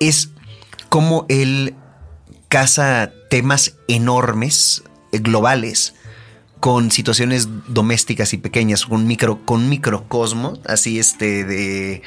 [0.00, 0.30] es
[0.88, 1.74] cómo él
[2.52, 5.94] casa temas enormes, eh, globales,
[6.60, 12.02] con situaciones domésticas y pequeñas, con micro, con microcosmos, así este, de,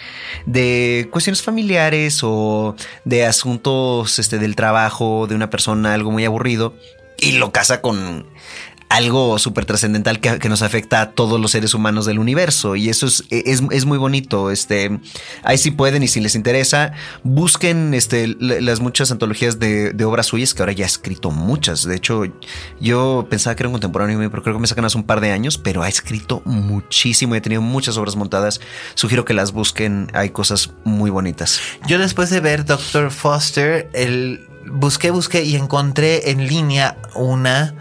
[0.46, 2.76] de cuestiones familiares o
[3.06, 6.76] de asuntos este, del trabajo de una persona, algo muy aburrido,
[7.18, 8.28] y lo casa con
[8.96, 12.78] algo súper trascendental que, nos afecta a todos los seres humanos del universo.
[12.78, 14.52] Y eso es, es, es, muy bonito.
[14.52, 15.02] Este,
[15.44, 16.94] ahí si pueden y si les interesa,
[17.24, 21.86] busquen este, las muchas antologías de, obras suyas, que ahora ya ha escrito muchas.
[21.86, 22.24] De hecho,
[22.80, 25.32] yo pensaba que era un contemporáneo, pero creo que me sacan hace un par de
[25.32, 28.62] años, pero ha escrito muchísimo y ha tenido muchas obras montadas.
[28.94, 31.60] Sugiero que las busquen, hay cosas muy bonitas.
[31.86, 37.76] Yo después de ver Doctor Foster, el, busqué, busqué y encontré en línea una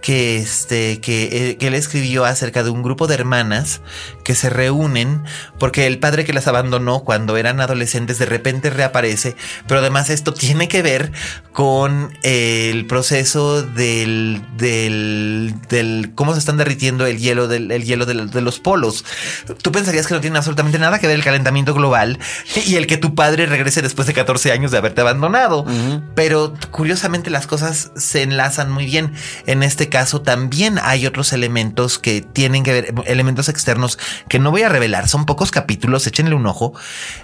[0.00, 3.80] que, este, que, eh, que, él escribió acerca de un grupo de hermanas
[4.24, 5.24] que se reúnen
[5.58, 9.36] porque el padre que las abandonó cuando eran adolescentes de repente reaparece,
[9.66, 11.12] pero además esto tiene que ver
[11.52, 18.06] con el proceso del, del, del cómo se están derritiendo el hielo, del, el hielo
[18.06, 19.04] de, de los polos.
[19.62, 22.18] Tú pensarías que no tiene absolutamente nada que ver el calentamiento global
[22.66, 26.02] y el que tu padre regrese después de 14 años de haberte abandonado, uh -huh.
[26.14, 29.12] pero curiosamente las cosas se enlazan muy bien.
[29.46, 34.50] En este caso también hay otros elementos que tienen que ver, elementos externos que no
[34.50, 35.08] voy a revelar.
[35.08, 36.72] Son pocos capítulos, échenle un ojo.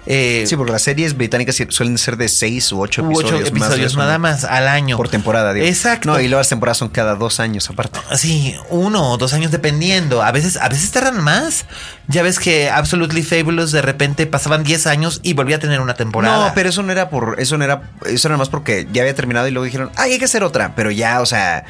[0.05, 3.41] Eh, sí, porque las series británicas suelen ser de seis u ocho episodios.
[3.41, 4.97] Ocho episodios nada más al año.
[4.97, 5.65] Por temporada, digo.
[5.65, 6.11] Exacto.
[6.11, 7.99] No, y luego las temporadas son cada dos años aparte.
[8.15, 10.21] Sí, uno o dos años dependiendo.
[10.21, 11.65] A veces, a veces tardan más.
[12.07, 15.95] Ya ves que Absolutely Fabulous de repente pasaban 10 años y volvía a tener una
[15.95, 16.47] temporada.
[16.47, 19.15] No, pero eso no era por, eso no era, eso era más porque ya había
[19.15, 20.73] terminado y luego dijeron, ay, hay que hacer otra.
[20.75, 21.65] Pero ya, o sea,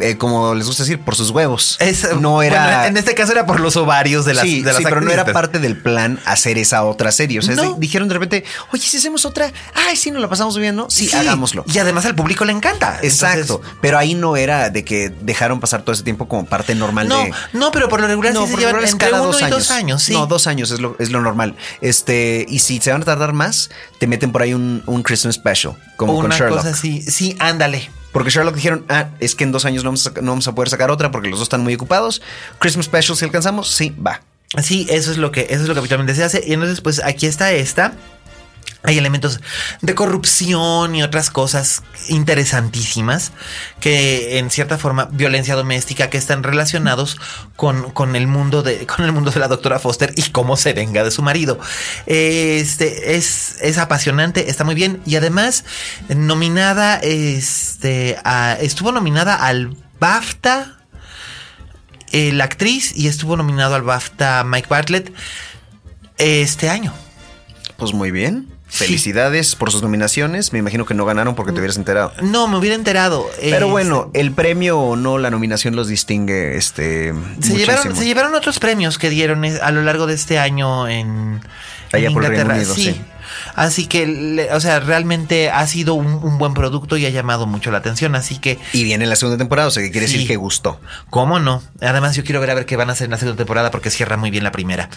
[0.00, 1.78] eh, como les gusta decir, por sus huevos.
[2.20, 2.86] no era.
[2.86, 4.44] en este caso era por los ovarios de las.
[4.44, 7.38] Sí, de sí pero no era parte del plan hacer esa otra serie.
[7.38, 10.76] O sea, dijeron de repente, oye, si hacemos otra, ay, sí, nos la pasamos bien,
[10.76, 10.88] ¿no?
[10.90, 11.64] Sí, hagámoslo.
[11.72, 12.98] Y además al público le encanta.
[13.02, 13.60] Exacto.
[13.80, 17.24] pero ahí no era de que dejaron pasar todo ese tiempo como parte normal no,
[17.24, 17.32] de.
[17.52, 19.58] No, pero por lo regular sí se llevan entre cada dos, años.
[19.58, 20.02] dos años.
[20.02, 20.12] Sí.
[20.12, 21.56] No, dos años es lo, es lo normal.
[21.80, 25.34] Este, y si se van a tardar más, te meten por ahí un, un Christmas
[25.34, 26.58] special, como con Sherlock.
[26.58, 27.02] Cosa así.
[27.02, 27.90] Sí, ándale.
[28.18, 29.90] Porque Sherlock dijeron, ah, es que en dos años no
[30.22, 32.20] vamos, a, poder sacar otra porque los dos están muy ocupados.
[32.58, 34.22] Christmas Special, si alcanzamos, sí, va.
[34.60, 36.42] Sí, eso es lo que, eso es lo que habitualmente se hace.
[36.44, 37.92] Y entonces, pues aquí está esta.
[38.84, 39.40] Hay elementos
[39.82, 43.32] de corrupción y otras cosas interesantísimas
[43.80, 47.18] que en cierta forma violencia doméstica que están relacionados
[47.56, 50.74] con, con, el mundo de con el mundo de la doctora Foster y cómo se
[50.74, 51.58] venga de su marido.
[52.06, 55.64] Este es, es apasionante, está muy bien y además
[56.08, 58.16] nominada este
[58.60, 60.78] estuvo nominada al BAFTA
[62.12, 65.12] eh, la actriz y estuvo nominado al BAFTA Mike Bartlett
[66.16, 66.94] este año.
[67.76, 68.57] Pues muy bien.
[68.68, 70.52] Felicidades por sus nominaciones.
[70.52, 72.12] Me imagino que no ganaron porque te hubieras enterado.
[72.22, 73.26] No, me hubiera enterado.
[73.40, 76.56] Pero este, bueno, el premio o no, la nominación los distingue.
[76.56, 80.38] Este, se, llevaron, se llevaron otros premios que dieron eh, a lo largo de este
[80.38, 81.40] año en,
[81.92, 82.62] Allá por Inglaterra.
[82.64, 83.00] sí.
[83.58, 87.78] Así que, o sea, realmente ha sido un, buen producto y ha llamado mucho la
[87.78, 88.14] atención.
[88.14, 88.56] Así que.
[88.72, 90.80] Y viene la segunda temporada, o sea, que quiere decir que gustó.
[91.10, 91.60] ¿Cómo no?
[91.80, 93.90] Además, yo quiero ver a ver qué van a hacer en la segunda temporada porque
[93.90, 94.88] cierra muy bien la primera.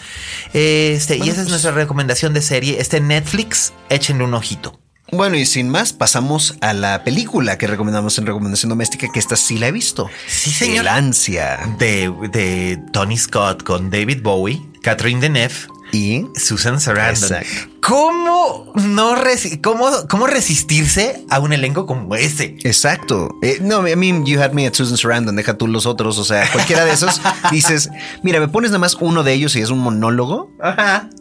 [0.53, 2.79] Este, y esa es pues nuestra recomendación de serie.
[2.79, 4.79] Este Netflix, échenle un ojito.
[5.11, 9.35] Bueno, y sin más, pasamos a la película que recomendamos en Recomendación Doméstica, que esta
[9.35, 10.09] sí la he visto.
[10.27, 10.81] Sí, señor.
[10.81, 11.59] El Ansia.
[11.79, 15.55] De, de Tony Scott con David Bowie, Catherine Deneuve
[15.91, 17.43] y Susan Sarandon.
[17.91, 19.15] ¿Cómo no
[19.61, 22.55] cómo, cómo resistirse a un elenco como ese?
[22.63, 23.37] Exacto.
[23.41, 26.23] Eh, no, I mean, you had me at Susan Sarandon, deja tú los otros, o
[26.23, 27.21] sea, cualquiera de esos
[27.51, 27.89] dices,
[28.23, 30.55] mira, me pones nada más uno de ellos y es un monólogo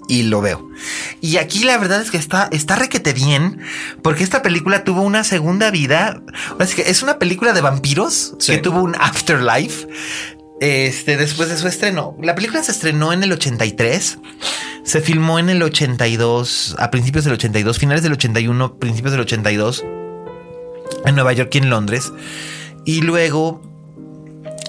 [0.06, 0.70] y lo veo.
[1.20, 3.60] Y aquí la verdad es que está, está requete bien,
[4.00, 6.22] porque esta película tuvo una segunda vida.
[6.60, 9.88] Así que es una película de vampiros que tuvo un afterlife
[10.60, 12.16] este, después de su estreno.
[12.20, 14.18] La película se estrenó en el 83.
[14.84, 19.84] Se filmó en el 82, a principios del 82, finales del 81, principios del 82,
[21.04, 22.12] en Nueva York y en Londres.
[22.84, 23.62] Y luego,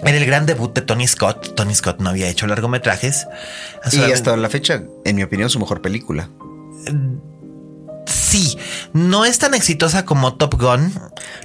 [0.03, 3.27] en el gran debut de Tony Scott, Tony Scott no había hecho largometrajes.
[3.91, 6.29] Y hasta la fecha, en mi opinión, su mejor película.
[8.11, 8.57] Sí,
[8.93, 10.93] no es tan exitosa como Top Gun.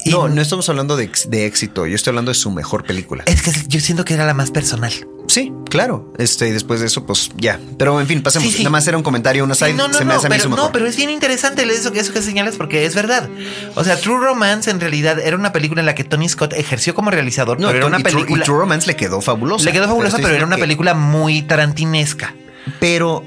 [0.06, 1.10] no, no estamos hablando de,
[1.46, 1.86] éxito.
[1.86, 3.24] Yo estoy hablando de su mejor película.
[3.26, 4.92] Es que yo siento que era la más personal.
[5.28, 6.12] Sí, claro.
[6.18, 7.58] Este, y después de eso, pues ya.
[7.78, 8.56] Pero en fin, pasemos.
[8.58, 9.74] Nada más era un comentario, una side.
[9.74, 12.94] no, no, no, pero, no, pero es bien interesante eso, eso que señalas porque es
[12.94, 13.28] verdad.
[13.74, 16.94] O sea, True Romance en realidad era una película en la que Tony Scott ejerció
[16.94, 18.44] como realizador, pero era una película.
[18.44, 19.64] True, Romance le quedó fabulosa.
[19.64, 22.34] Le quedó fabulosa, pero, era una película muy tarantinesca.
[22.80, 23.24] Pero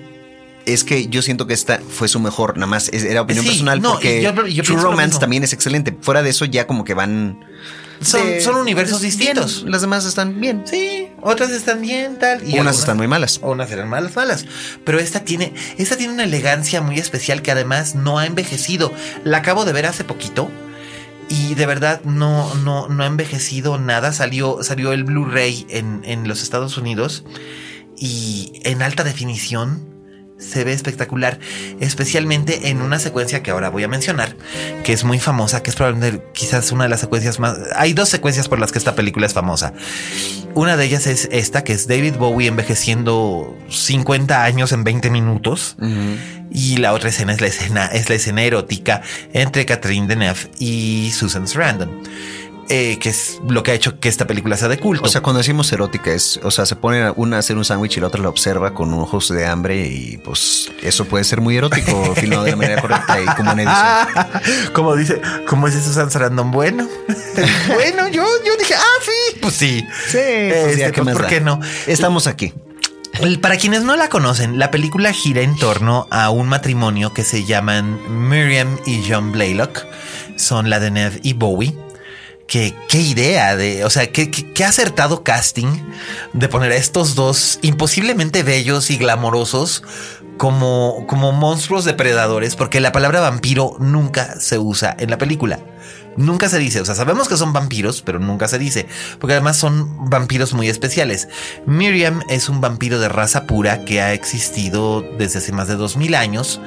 [0.74, 4.32] es que yo siento que esta fue su mejor, nada más era opinión personal porque
[4.64, 5.96] True Romance también es excelente.
[6.02, 7.40] Fuera de eso ya como que van
[8.02, 9.64] son, universos distintos.
[9.68, 10.64] Las demás están bien.
[10.66, 12.48] Sí, otras están bien, tal.
[12.48, 13.40] Y unas están muy malas.
[13.44, 14.46] Unas eran malas, malas.
[14.86, 18.94] Pero esta tiene, esta tiene una elegancia muy especial que además no ha envejecido.
[19.24, 20.50] La acabo de ver hace poquito.
[21.28, 24.14] Y de verdad no, no, no ha envejecido nada.
[24.14, 27.24] Salió, salió el Blu-ray en, en los Estados Unidos.
[27.98, 29.99] Y en alta definición
[30.40, 31.40] se ve espectacular,
[31.80, 34.36] especialmente en una secuencia que ahora voy a mencionar,
[34.84, 37.58] que es muy famosa, que es probablemente quizás una de las secuencias más...
[37.76, 39.74] Hay dos secuencias por las que esta película es famosa.
[40.56, 45.76] Una de ellas es esta, que es David Bowie envejeciendo 50 años en 20 minutos.
[46.52, 49.02] Y la otra escena es la escena, es la escena erótica
[49.34, 52.02] entre Catherine Deneuve y Susan Sarandon.
[52.72, 55.04] Eh, que es lo que ha hecho que esta película sea de culto.
[55.04, 57.98] O sea, cuando decimos erótica es, o sea, se pone una a hacer un sándwich
[57.98, 61.58] y la otra la observa con ojos de hambre y pues eso puede ser muy
[61.58, 64.72] erótico, filmado de la manera correcta y como en edición.
[64.74, 66.88] como dice, como es eso San Sarandon, bueno,
[67.74, 69.88] bueno, yo, yo dije, ah, sí, pues sí.
[70.08, 71.60] Sí, pues este, pues, ¿por qué no?
[71.88, 72.54] Estamos aquí.
[73.42, 77.46] Para quienes no la conocen, la película gira en torno a un matrimonio que se
[77.46, 78.00] llaman
[78.30, 79.88] Miriam y John Blaylock.
[80.36, 81.76] Son la de Ned y Bowie
[82.50, 85.68] qué idea de, o sea, qué, qué, acertado casting
[86.34, 89.84] de poner a estos dos imposiblemente bellos y glamorosos
[90.38, 95.60] como, como monstruos depredadores, porque la palabra vampiro nunca se usa en la película.
[96.18, 98.88] Nunca se dice, o sea, sabemos que son vampiros, pero nunca se dice,
[99.20, 101.30] porque además son vampiros muy especiales.
[101.66, 106.16] Miriam es un vampiro de raza pura que ha existido desde hace más de 2000
[106.16, 106.60] años.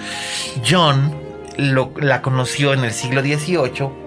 [0.69, 1.15] John
[1.57, 4.02] la conoció en el siglo XVIII,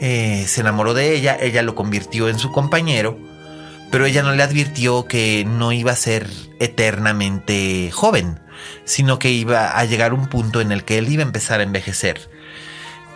[0.00, 3.18] eh, se enamoró de ella, ella lo convirtió en su compañero,
[3.90, 6.28] pero ella no le advirtió que no iba a ser
[6.60, 8.40] eternamente joven,
[8.84, 11.64] sino que iba a llegar un punto en el que él iba a empezar a
[11.64, 12.28] envejecer.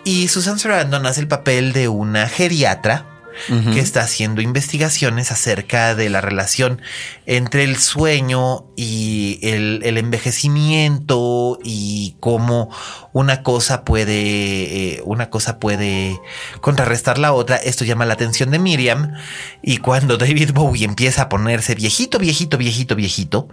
[0.05, 6.09] Y Susan Sarandon hace el papel de una geriatra que está haciendo investigaciones acerca de
[6.11, 6.83] la relación
[7.27, 12.71] entre el sueño y el, envejecimiento y cómo
[13.13, 16.21] una cosa puede, eh, una cosa puede
[16.61, 17.57] contrarrestar la otra.
[17.57, 19.15] Esto llama la atención de Miriam
[19.63, 23.49] y cuando David Bowie empieza a ponerse viejito, viejito, viejito, viejito,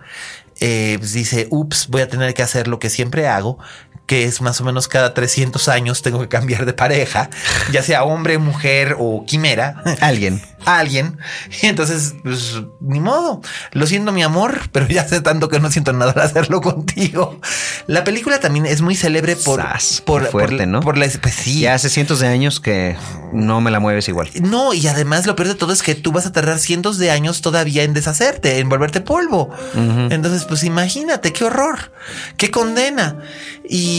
[0.60, 3.60] eh, pues dice, ups, voy a tener que hacer lo que siempre hago,
[4.06, 7.30] que es más o menos cada 300 años tengo que cambiar de pareja,
[7.72, 9.82] ya sea hombre, mujer o quimera.
[10.02, 10.42] Alguien.
[10.66, 11.20] Alguien.
[11.62, 13.42] Y entonces, pues, ni modo.
[13.72, 17.40] Lo siento, mi amor, pero ya sé tanto que no siento nada al hacerlo contigo.
[17.86, 19.64] La película también es muy célebre por...
[20.06, 20.80] por fuerte, ¿no?
[20.80, 21.62] Por la, pues, sí.
[21.62, 22.96] Ya hace cientos de años que
[23.32, 24.30] no me la mueves igual.
[24.42, 27.12] No, y además lo peor de todo es que tú vas a tardar cientos de
[27.12, 29.52] años todavía en deshacerte, en volverte polvo.
[29.76, 31.92] Entonces, pues imagínate, qué horror,
[32.38, 33.20] qué condena.
[33.68, 33.95] Y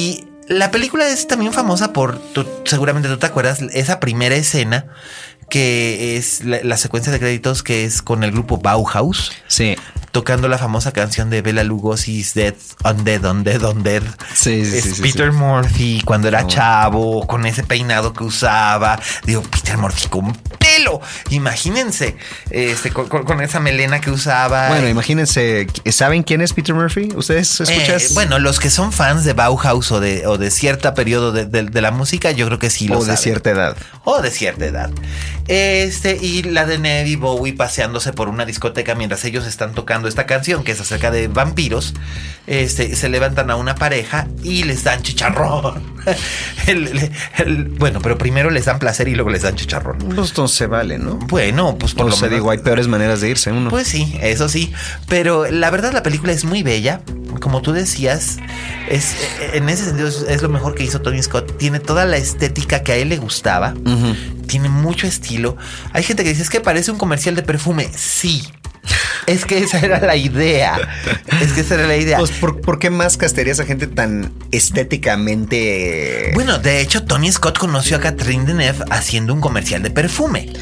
[0.49, 2.21] la película es también famosa por,
[2.65, 4.87] seguramente tú te acuerdas, esa primera escena
[5.49, 9.33] que es la, secuencia de créditos que es con el grupo Bauhaus.
[9.47, 9.77] Sí.
[10.11, 12.55] Tocando la famosa canción de Bela Lugosi's Dead,
[12.85, 14.03] Undead, Undead, Undead.
[14.35, 18.99] Sí, sí, es Peter Murphy cuando era chavo, con ese peinado que usaba.
[19.25, 21.01] Digo, Peter Murphy con pelo.
[21.31, 22.17] Imagínense,
[22.51, 24.69] este, con, esa melena que usaba.
[24.69, 27.09] Bueno, imagínense, ¿saben quién es Peter Murphy?
[27.15, 28.01] ¿Ustedes escuchan?
[28.01, 31.81] Eh, bueno, los que son fans de Bauhaus o de, o de cierta periodo de,
[31.81, 33.77] la música, yo creo que sí lo O de cierta edad.
[34.05, 34.91] O de cierta edad.
[35.49, 40.06] Este, y la de Ned y Bowie paseándose por una discoteca mientras ellos están tocando
[40.09, 41.95] esta canción que es acerca de vampiros.
[42.47, 45.83] Este, se levantan a una pareja y les dan chicharrón.
[47.79, 49.99] bueno, pero primero les dan placer y luego les dan chicharrón.
[49.99, 51.17] Pues entonces se vale, ¿no?
[51.27, 52.31] Bueno, pues por lo menos.
[52.31, 53.69] digo, hay peores maneras de irse uno.
[53.69, 54.73] Pues sí, eso sí.
[55.09, 57.01] Pero la verdad, la película es muy bella.
[57.41, 58.39] Como tú decías,
[58.89, 59.17] es,
[59.53, 61.59] en ese sentido es, lo mejor que hizo Tony Scott.
[61.59, 63.75] Tiene toda la estética que a él le gustaba.
[64.47, 65.57] Tiene mucho estilo.
[65.93, 67.91] Hay gente que dice es que parece un comercial de perfume.
[67.95, 68.45] Sí.
[69.27, 70.79] Es que esa era la idea.
[71.41, 72.19] Es que esa era la idea.
[72.19, 76.31] Pues, ¿por, qué más castearía esa gente tan estéticamente?
[76.35, 80.53] Bueno, de hecho, Tony Scott conoció a Catherine Deneuve haciendo un comercial de perfume.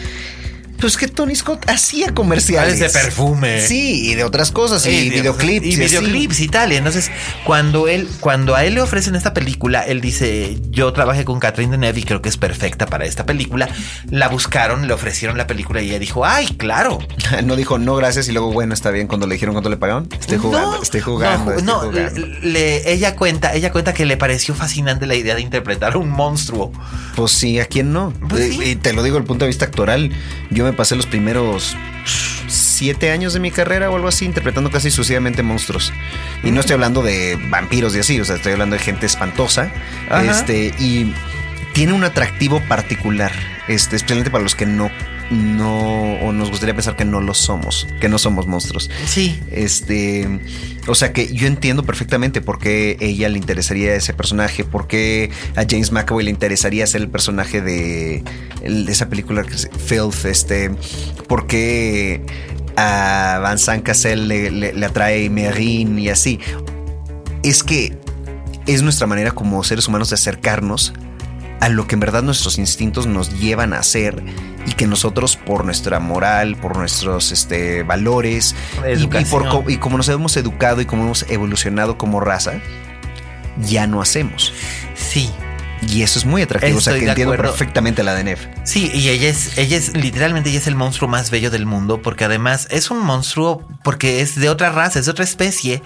[0.81, 3.61] Pues que Tony Scott hacía comerciales de perfume.
[3.61, 5.67] Sí, y de otras cosas, y, videoclips.
[5.67, 6.73] Y, videoclips y tal.
[6.73, 7.11] Y entonces,
[7.45, 11.71] cuando él, cuando a él le ofrecen esta película, él dice: Yo trabajé con Catherine
[11.71, 13.69] Deneuve y creo que es perfecta para esta película.
[14.11, 16.99] La buscaron, le ofrecieron la película y ella dijo: Ay, claro.
[17.45, 19.07] no dijo no, gracias, y luego, bueno, está bien.
[19.07, 21.55] Cuando le dijeron cuánto le pagaron, estoy jugando, estoy jugando.
[21.63, 21.83] No,
[22.43, 26.73] ella cuenta, ella cuenta que le pareció fascinante la idea de interpretar a un monstruo.
[27.17, 28.13] Pues sí, ¿a quién no?
[28.29, 30.11] Pues y, te lo digo desde el punto de vista actoral.
[30.51, 31.77] Yo me pasé los primeros
[32.47, 35.93] siete años de mi carrera o algo así, interpretando casi sucesivamente monstruos.
[36.43, 39.73] Y no estoy hablando de vampiros y así, o sea, estoy hablando de gente espantosa.
[40.23, 41.15] Este, y
[41.73, 43.33] tiene un atractivo particular,
[43.69, 44.91] este, especialmente para los que no
[45.31, 48.91] no, o nos gustaría pensar que no lo somos, que no somos monstruos.
[49.07, 49.41] Sí.
[49.51, 50.41] Este,
[50.87, 55.31] o sea que yo entiendo perfectamente por qué ella le interesaría ese personaje, por qué
[55.57, 58.23] a James McAvoy le interesaría ser el personaje de,
[58.89, 60.71] esa película que es Filth, este,
[61.29, 62.25] por qué
[62.77, 66.39] a Vincent Cassel le, le, atrae Merin y así.
[67.43, 67.97] Es que
[68.67, 70.93] es nuestra manera como seres humanos de acercarnos
[71.65, 74.23] a lo que en verdad nuestros instintos nos llevan a hacer
[74.67, 78.55] y que nosotros por nuestra moral, por nuestros este, valores
[78.95, 82.61] y, por, y como nos hemos educado y como hemos evolucionado como raza,
[83.67, 84.53] ya no hacemos.
[84.95, 85.31] Sí,
[85.89, 86.77] y eso es muy atractivo.
[86.77, 88.47] o sea, que entiendo perfectamente la de Nef.
[88.65, 92.03] Sí, y ella es, ella es, literalmente, ella es el monstruo más bello del mundo,
[92.03, 95.83] porque además es un monstruo, porque es de otra raza, es de otra especie.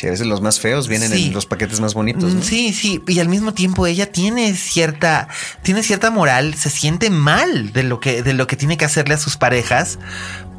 [0.00, 2.32] Sí, a veces los más feos vienen en los paquetes más bonitos.
[2.40, 3.02] Sí, sí.
[3.06, 5.28] Y al mismo tiempo ella tiene cierta,
[5.60, 9.12] tiene cierta moral, se siente mal de lo que, de lo que tiene que hacerle
[9.12, 9.98] a sus parejas,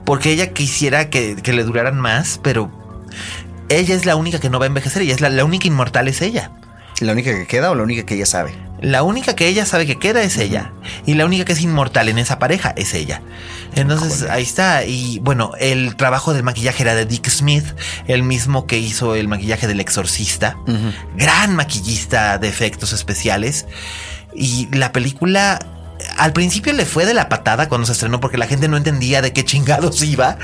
[0.06, 2.72] porque ella quisiera que, le duraran más, pero
[3.68, 6.08] ella es la única que no va a envejecer, ella es la, la única inmortal
[6.08, 6.52] es ella.
[7.00, 8.54] ¿La única que queda o la única que ella sabe?
[8.82, 10.74] La única que ella sabe que queda es ella.
[11.06, 13.22] Y la única que es inmortal en esa pareja es ella.
[13.76, 14.86] Entonces ahí está.
[14.86, 17.66] Y bueno, el trabajo del maquillaje era de Dick Smith,
[18.08, 20.58] el mismo que hizo el maquillaje del exorcista.
[21.16, 23.68] Gran maquillista de efectos especiales.
[24.34, 25.60] Y la película
[26.18, 29.22] al principio le fue de la patada cuando se estrenó porque la gente no entendía
[29.22, 30.38] de qué chingados iba.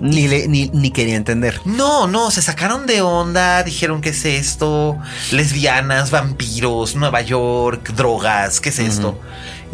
[0.00, 1.60] Ni, le, ni, ni, quería entender.
[1.64, 4.98] No, no, se sacaron de onda, dijeron qué es esto,
[5.30, 9.18] lesbianas, vampiros, Nueva York, drogas, qué es esto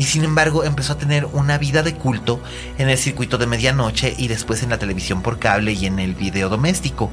[0.00, 2.40] y sin embargo empezó a tener una vida de culto
[2.78, 6.14] en el circuito de medianoche y después en la televisión por cable y en el
[6.14, 7.10] video doméstico.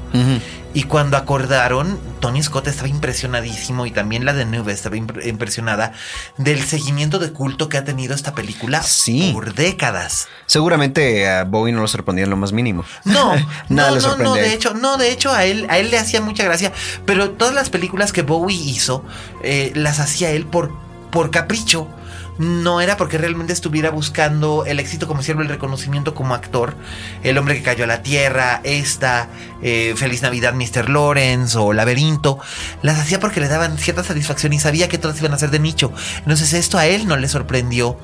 [0.72, 5.92] Y cuando acordaron, Tony Scott estaba impresionadísimo y también la de Nube estaba impresionada
[6.38, 8.82] del seguimiento de culto que ha tenido esta película
[9.34, 10.26] por décadas.
[10.46, 12.86] Seguramente a Bowie no lo sorprendía en lo más mínimo.
[13.04, 13.34] No,
[13.68, 14.28] nada no, le sorprendía.
[14.28, 16.72] No, de hecho, no, de hecho a él, a él le hacía mucha gracia,
[17.04, 19.04] pero todas las películas que Bowie hizo
[19.44, 20.72] eh, las hacía él por,
[21.10, 21.86] por capricho
[22.38, 26.76] no era porque realmente estuviera buscando el éxito comercial o el reconocimiento como actor.
[27.22, 29.28] El hombre que cayó a la tierra, esta,
[29.62, 30.88] eh, Feliz Navidad, Mr.
[30.88, 32.38] Lawrence o Laberinto,
[32.82, 35.58] las hacía porque le daban cierta satisfacción y sabía que todas iban a ser de
[35.58, 35.92] nicho.
[36.18, 37.98] Entonces esto a él no le sorprendió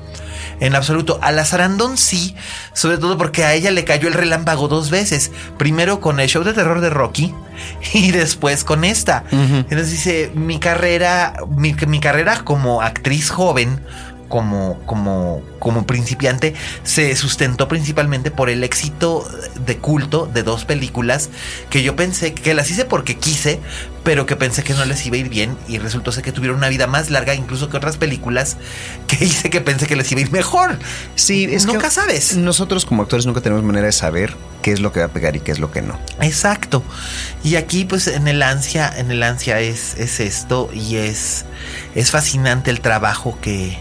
[0.59, 1.19] en absoluto.
[1.21, 2.35] A la Sarandon sí,
[2.73, 5.31] sobre todo porque a ella le cayó el relámpago dos veces.
[5.57, 7.33] Primero con el show de terror de Rocky
[7.93, 9.23] y después con esta.
[9.31, 13.81] Entonces dice, mi carrera, mi, mi carrera como actriz joven
[14.27, 16.53] como, como, como principiante
[16.83, 19.27] se sustentó principalmente por el éxito
[19.65, 21.29] de culto de dos películas
[21.69, 23.59] que yo pensé que las hice porque quise,
[24.03, 26.57] pero que pensé que no les iba a ir bien y resultó ser que tuvieron
[26.57, 28.57] una vida más larga incluso que otras películas
[29.07, 30.77] que hice que pensé que les iba a ir mejor.
[31.15, 32.35] Sí, es nunca sabes.
[32.35, 35.35] Nosotros como actores nunca tenemos manera de saber qué es lo que va a pegar
[35.35, 35.99] y qué es lo que no.
[36.21, 36.83] Exacto.
[37.43, 41.45] Y aquí pues en el ansia, en el ansia es, es esto y es,
[41.93, 43.77] es fascinante el trabajo que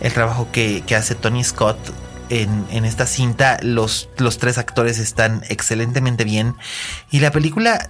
[0.00, 1.78] el trabajo que, hace Tony Scott
[2.30, 3.58] en, esta cinta.
[3.62, 6.54] Los, los, tres actores están excelentemente bien.
[7.10, 7.88] Y la película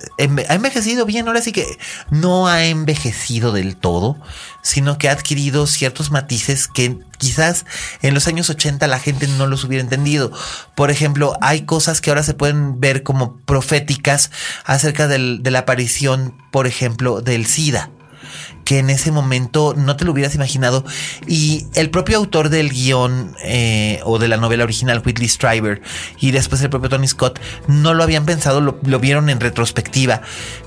[0.48, 1.26] ha envejecido bien.
[1.26, 1.66] Ahora sí que
[2.10, 4.16] no ha envejecido del todo,
[4.62, 7.66] sino que ha adquirido ciertos matices que quizás
[8.02, 10.30] en los años 80 la gente no los hubiera entendido.
[10.74, 14.30] Por ejemplo, hay cosas que ahora se pueden ver como proféticas
[14.64, 17.90] acerca de la aparición, por ejemplo, del SIDA
[18.68, 20.84] que en ese momento no te lo hubieras imaginado.
[21.26, 25.80] Y el propio autor del guion eh, o de la novela original, Whitley Strieber,
[26.20, 30.20] y después el propio Tony Scott, no lo habían pensado, lo, vieron en retrospectiva.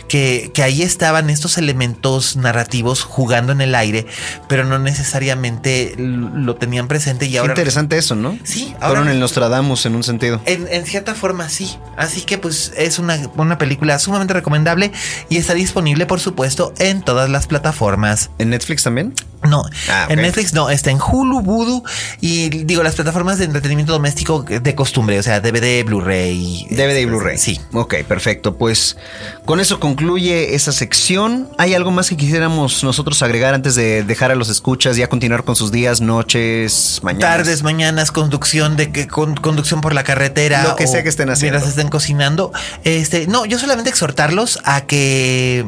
[0.10, 4.08] Que, ahí estaban estos elementos narrativos jugando en el aire,
[4.50, 7.54] pero no necesariamente lo tenían presente y ahora...
[7.54, 8.38] interesante eso, ¿no?
[8.44, 8.74] Sí.
[8.82, 10.42] Ahora, Fueron el Nostradamus en un sentido.
[10.46, 11.78] En, cierta forma sí.
[11.96, 14.92] Así que pues es una, una película sumamente recomendable
[15.30, 17.91] y está disponible por supuesto en todas las plataformas
[18.38, 19.14] ¿En Netflix también?
[19.44, 21.84] No, ah, en Netflix no, está en Hulu, Voodoo
[22.20, 26.68] y digo las plataformas de entretenimiento doméstico de costumbre, o sea, DVD, Blu-ray.
[26.70, 27.40] DVD y Blu-ray.
[27.40, 27.60] Sí.
[27.74, 28.56] Ok, perfecto.
[28.56, 28.98] Pues
[29.46, 31.50] con eso concluye esa sección.
[31.58, 35.44] ¿Hay algo más que quisiéramos nosotros agregar antes de dejar a los escuchas ya continuar
[35.44, 37.38] con sus días, noches, mañanas?
[37.38, 40.64] Tardes, mañanas, conducción de que conducción por la carretera.
[40.64, 41.58] Lo que sea que estén haciendo.
[41.58, 42.52] Mientras estén cocinando.
[42.84, 45.66] Este, no, yo solamente exhortarlos a que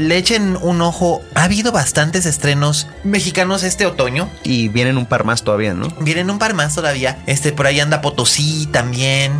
[0.00, 1.22] le echen un ojo.
[1.34, 4.30] Ha habido bastantes estrenos mexicanos este otoño.
[4.42, 5.88] Y vienen un par más todavía, ¿no?
[6.00, 7.22] Vienen un par más todavía.
[7.26, 9.32] Este, por ahí anda Potosí también.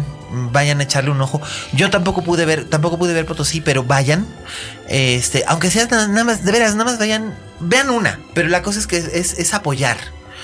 [0.52, 1.40] Vayan a echarle un ojo.
[1.72, 4.26] Yo tampoco pude ver, tampoco pude ver Potosí, pero vayan.
[4.88, 8.20] Este, aunque sea nada más, de veras, nada más vayan, vean una.
[8.34, 9.98] Pero la cosa es que es, es apoyar.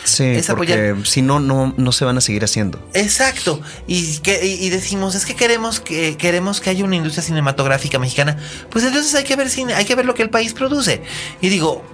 [0.07, 2.81] Sí, porque si no, no, no se van a seguir haciendo.
[2.95, 3.61] Exacto.
[3.87, 8.37] Y, que, y decimos, es que queremos que queremos que haya una industria cinematográfica mexicana.
[8.71, 11.03] Pues entonces hay que ver cine, hay que ver lo que el país produce.
[11.41, 11.85] Y digo,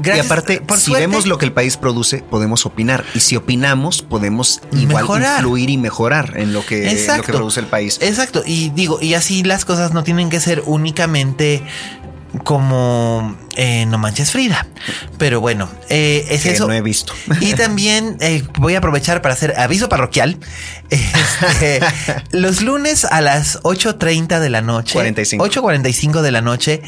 [0.00, 3.04] Gracias, y aparte, si vemos lo que el país produce, podemos opinar.
[3.14, 7.66] Y si opinamos, podemos igual influir y mejorar en lo que, lo que produce el
[7.66, 7.98] país.
[8.02, 8.42] Exacto.
[8.44, 11.62] Y digo, y así las cosas no tienen que ser únicamente
[12.44, 14.66] como eh, No Manches Frida.
[15.18, 16.66] Pero bueno, eh, es eso.
[16.66, 17.12] No he visto.
[17.40, 20.38] Y también eh, voy a aprovechar para hacer aviso parroquial.
[20.88, 21.80] Este,
[22.30, 24.96] los lunes a las 8.30 de la noche.
[24.96, 26.80] 8.45 de la noche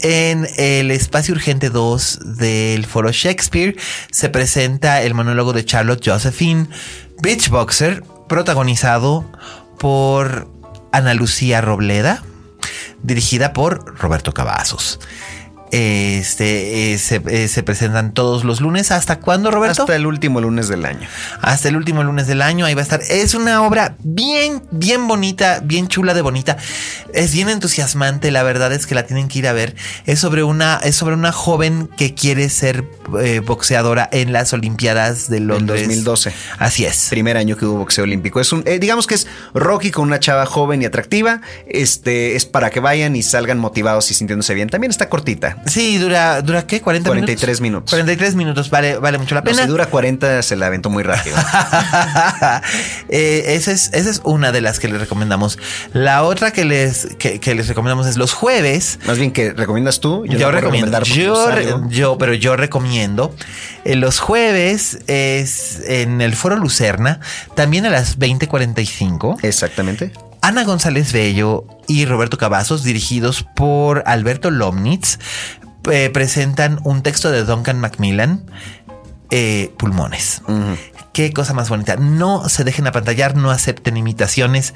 [0.00, 3.76] en el espacio urgente 2 del foro Shakespeare
[4.10, 6.66] se presenta el monólogo de Charlotte Josephine
[7.22, 9.30] Beachboxer protagonizado
[9.78, 10.50] por
[10.90, 12.22] Ana Lucía Robleda
[13.04, 14.98] dirigida por Roberto Cavazos.
[15.70, 18.92] Este eh, se, eh, se presentan todos los lunes.
[18.92, 19.82] ¿Hasta cuándo, Roberto?
[19.82, 21.08] Hasta el último lunes del año.
[21.40, 22.64] Hasta el último lunes del año.
[22.64, 23.00] Ahí va a estar.
[23.08, 26.56] Es una obra bien, bien bonita, bien chula de bonita.
[27.12, 28.30] Es bien entusiasmante.
[28.30, 29.74] La verdad es que la tienen que ir a ver.
[30.06, 32.84] Es sobre una, es sobre una joven que quiere ser
[33.20, 35.80] eh, boxeadora en las Olimpiadas de En Londres.
[35.88, 36.32] 2012.
[36.58, 37.08] Así es.
[37.10, 38.40] Primer año que hubo boxeo olímpico.
[38.40, 41.40] Es un, digamos que es Rocky con una chava joven y atractiva.
[41.66, 44.68] Este es para que vayan y salgan motivados y sintiéndose bien.
[44.68, 45.56] También está cortita.
[45.66, 46.82] Sí, dura, ¿dura qué?
[46.82, 47.90] ¿40 43 minutos.
[47.90, 49.62] 43 minutos, vale, vale mucho la No, pena.
[49.62, 51.36] si dura 40, se la aventó muy rápido.
[53.08, 55.58] Eh, esa, es, esa es una de las que les recomendamos.
[55.92, 58.98] La otra que les, que, que les recomendamos es los jueves.
[59.06, 60.24] Más bien que recomiendas tú.
[60.26, 61.02] Yo, no puedo recomiendo.
[61.04, 63.34] Yo, no yo, pero yo recomiendo.
[63.84, 67.20] eh, los jueves es en el Foro Lucerna,
[67.54, 69.38] también a las 20:45.
[69.42, 70.12] Exactamente.
[70.44, 75.18] Ana González Bello y Roberto Cavazos, dirigidos por Alberto Lomnitz,
[75.90, 78.44] eh, presentan un texto de Duncan Macmillan,
[79.30, 80.42] eh, Pulmones.
[81.14, 81.96] Qué cosa más bonita.
[81.96, 84.74] No se dejen apantallar, no acepten imitaciones.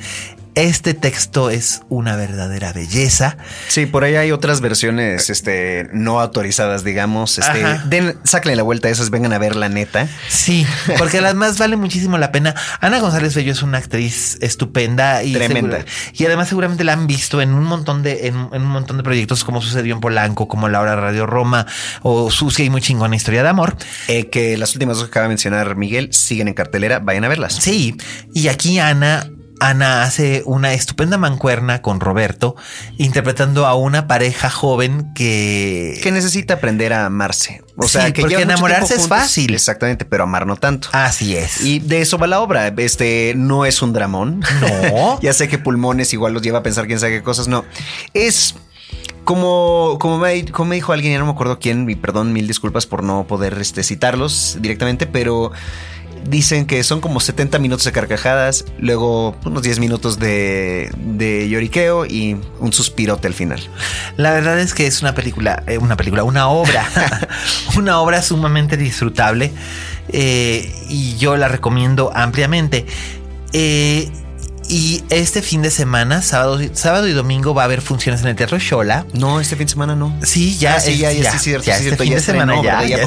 [0.54, 3.36] Este texto es una verdadera belleza.
[3.68, 7.38] Sí, por ahí hay otras versiones este, no autorizadas, digamos.
[7.38, 10.08] Este, den, sáquenle la vuelta a esas, vengan a ver la neta.
[10.28, 10.66] Sí,
[10.98, 12.56] porque además vale muchísimo la pena.
[12.80, 15.78] Ana González Bello es una actriz estupenda y Tremenda.
[15.78, 18.96] segura- y además seguramente la han visto en un montón de en, en un montón
[18.96, 21.66] de proyectos como sucedió en Polanco, como La Hora Radio Roma
[22.02, 23.76] o Sucia y muy chingona historia de amor.
[24.08, 27.28] Eh, que las últimas dos que acaba de mencionar Miguel siguen en cartelera, vayan a
[27.28, 27.54] verlas.
[27.54, 27.96] Sí,
[28.34, 29.30] y aquí Ana
[29.60, 32.56] Ana hace una estupenda mancuerna con Roberto,
[32.96, 35.98] interpretando a una pareja joven que...
[36.02, 37.62] Que necesita aprender a amarse.
[37.76, 39.54] O Sí, sea, que porque enamorarse es fácil.
[39.54, 40.88] Exactamente, pero amar no tanto.
[40.92, 41.60] Así es.
[41.62, 42.68] Y de eso va la obra.
[42.76, 44.40] Este no es un dramón.
[44.60, 45.20] No.
[45.22, 47.48] ya sé que pulmones igual los lleva a pensar quién sabe qué cosas.
[47.48, 47.64] No.
[48.14, 48.54] Es
[49.24, 52.46] como, como, me, como me dijo alguien, ya no me acuerdo quién, y perdón, mil
[52.46, 55.52] disculpas por no poder este, citarlos directamente, pero
[56.24, 62.06] dicen que son como 70 minutos de carcajadas, luego unos 10 minutos de, de lloriqueo
[62.06, 63.60] y un suspirote al final.
[64.16, 66.88] La verdad es que es una película, eh, una película, una obra,
[67.76, 69.52] una obra sumamente disfrutable
[70.08, 72.86] eh, y yo la recomiendo ampliamente.
[73.52, 74.10] Eh,
[74.68, 78.36] y este fin de semana, sábado, sábado y domingo, va a haber funciones en el
[78.36, 79.06] Teatro Shola.
[79.14, 80.14] No, este fin de semana no.
[80.22, 82.16] Sí, ya, Ah, sí, es- ya, ya, sí, cierto, ya sí, este cierto, fin ya
[82.16, 83.02] de semana estrenó, ya, ya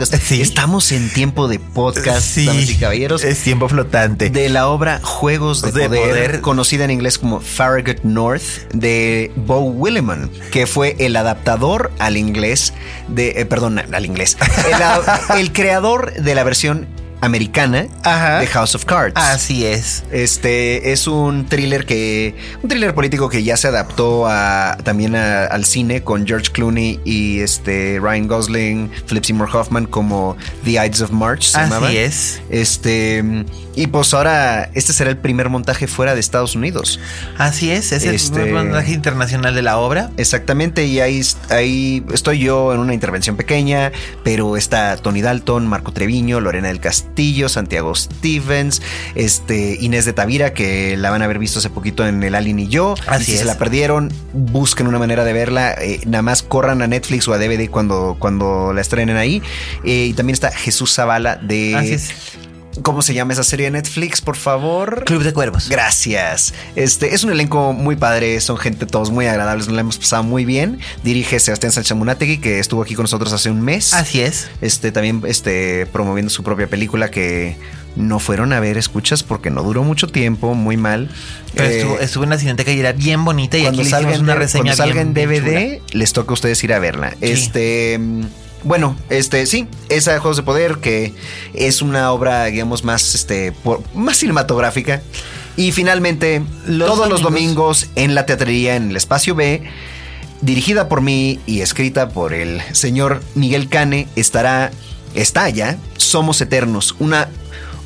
[0.00, 0.18] este.
[0.18, 0.40] Sí.
[0.42, 3.24] Estamos en tiempo de podcast, Sí, damas y caballeros.
[3.24, 4.30] Es tiempo flotante.
[4.30, 6.40] de la obra Juegos de, De poder, Poder.
[6.40, 8.42] conocida en inglés como Farragut North,
[8.74, 12.72] de Bo Williman, que fue el adaptador al inglés
[13.08, 14.36] de, eh, perdón, al inglés,
[15.30, 16.86] el, el creador de la versión
[17.20, 18.38] americana Ajá.
[18.40, 19.14] de House of Cards.
[19.16, 20.04] Así es.
[20.12, 22.34] Este es un thriller que.
[22.62, 27.00] Un thriller político que ya se adaptó a, también a- al cine con George Clooney
[27.04, 31.42] y este Ryan Gosling, Philip Seymour Hoffman como The Ides of March.
[31.42, 31.92] Se Así llamaba.
[31.92, 32.40] es.
[32.50, 33.44] Este.
[33.78, 36.98] Y pues ahora, este será el primer montaje fuera de Estados Unidos.
[37.36, 37.92] Así es.
[37.92, 40.10] Es Este- el montaje internacional de la obra.
[40.16, 43.92] Exactamente, y ahí, ahí estoy yo en una intervención pequeña,
[44.24, 48.82] pero está Tony Dalton, Marco Treviño, Lorena del Castillo, Santiago Stevens,
[49.14, 52.58] este, Inés de Tavira, que la van a haber visto hace poquito en El Alien
[52.58, 52.94] y yo.
[53.06, 53.38] Así y si es.
[53.38, 55.74] se la perdieron, busquen una manera de verla.
[55.80, 59.40] eh, nada más corran a Netflix o a DVD cuando, cuando la estrenen ahí.
[59.84, 61.76] Eh, y también está Jesús Zavala de.
[62.82, 65.04] ¿Cómo se llama esa serie de Netflix, por favor?
[65.04, 65.68] Club de Cuervos.
[65.68, 66.54] Gracias.
[66.76, 70.22] Este es un elenco muy padre, son gente todos muy agradables, nos la hemos pasado
[70.22, 70.78] muy bien.
[71.02, 73.94] Dirige Sebastián Sánchez Munategui, que estuvo aquí con nosotros hace un mes.
[73.94, 74.48] Así es.
[74.60, 77.56] Este también este promoviendo su propia película que
[77.96, 81.10] no fueron a ver, escuchas, porque no duró mucho tiempo, muy mal.
[81.54, 83.90] Pero Eh, estuvo, estuvo en la Cineteca y era bien bonita y cuando aquí le
[83.90, 86.72] salga, hicimos en, una reseña cuando salga bien- en DVD, les toca a ustedes ir
[86.72, 87.10] a verla.
[87.12, 87.16] Sí.
[87.22, 87.98] Este.
[88.64, 91.14] Bueno, este sí, esa de Juegos de Poder, que
[91.54, 95.00] es una obra, digamos, más, este, por- más cinematográfica.
[95.56, 97.88] Y finalmente, Los todos los domingos.
[97.96, 99.62] en la teatrería, en el espacio B,
[100.40, 104.70] dirigida por mí y escrita por el señor Miguel Cane, estará,
[105.14, 107.28] está ya, Somos Eternos, una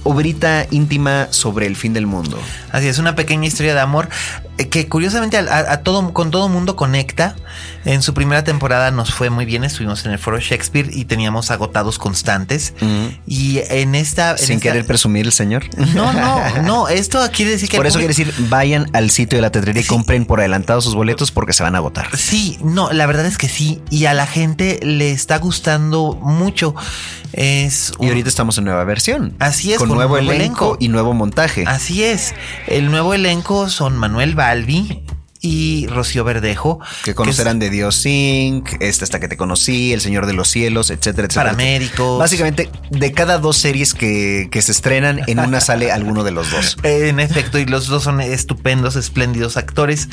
[0.04, 2.38] obrita íntima sobre el fin del mundo.
[2.72, 4.08] Así es, una pequeña historia de amor
[4.70, 7.34] que curiosamente a, todo, con todo mundo conecta.
[7.84, 11.50] En su primera temporada nos fue muy bien, estuvimos en el foro Shakespeare y teníamos
[11.50, 12.74] agotados constantes.
[13.26, 14.32] Y en esta...
[14.32, 15.64] en Sin esta- querer presumir el señor.
[15.94, 17.76] No, no, no, esto quiere decir que...
[17.76, 20.94] Por eso quiere decir, vayan al sitio de la teatrería y compren por adelantado sus
[20.94, 22.16] boletos porque se van a agotar.
[22.16, 23.82] Sí, no, la verdad es que sí.
[23.90, 26.74] Y a la gente le está gustando mucho.
[27.32, 29.34] Es Y ahorita estamos en nueva versión.
[29.38, 30.76] Así es, Con con nuevo, nuevo elenco, elenco.
[30.80, 31.64] y nuevo montaje.
[31.66, 32.34] Así es.
[32.66, 35.04] El nuevo elenco son Manuel Balbi
[35.42, 36.78] y Rocío Verdejo.
[37.04, 40.90] Que conocerán de Dios Inc., esta hasta que te conocí, El Señor de los Cielos,
[40.90, 41.50] etcétera, etcétera.
[41.50, 42.18] Paramédicos.
[42.18, 46.50] Básicamente, de cada dos series que, que se estrenan, en una sale alguno de los
[46.50, 46.76] dos.
[46.84, 50.08] En efecto, y los dos son estupendos, espléndidos actores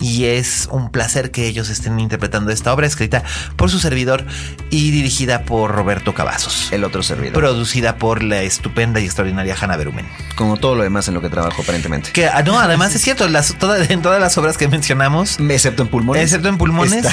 [0.00, 3.22] y es un placer que ellos estén interpretando esta obra escrita
[3.56, 4.26] por su servidor
[4.70, 6.72] y dirigida por Roberto Cavazos.
[6.72, 7.32] El otro servidor.
[7.32, 10.06] Producida por la estupenda y extraordinaria Hanna Berumen.
[10.36, 12.10] Como todo lo demás en lo que trabajo aparentemente.
[12.12, 13.54] Que ah, no, además es cierto, las,
[13.88, 15.38] en todas las obras que mencionamos.
[15.48, 16.22] Excepto en pulmones.
[16.22, 17.04] Excepto en pulmones.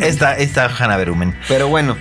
[0.00, 1.30] Está Hanna Berumen.
[1.30, 1.34] Berumen.
[1.48, 1.96] Pero bueno.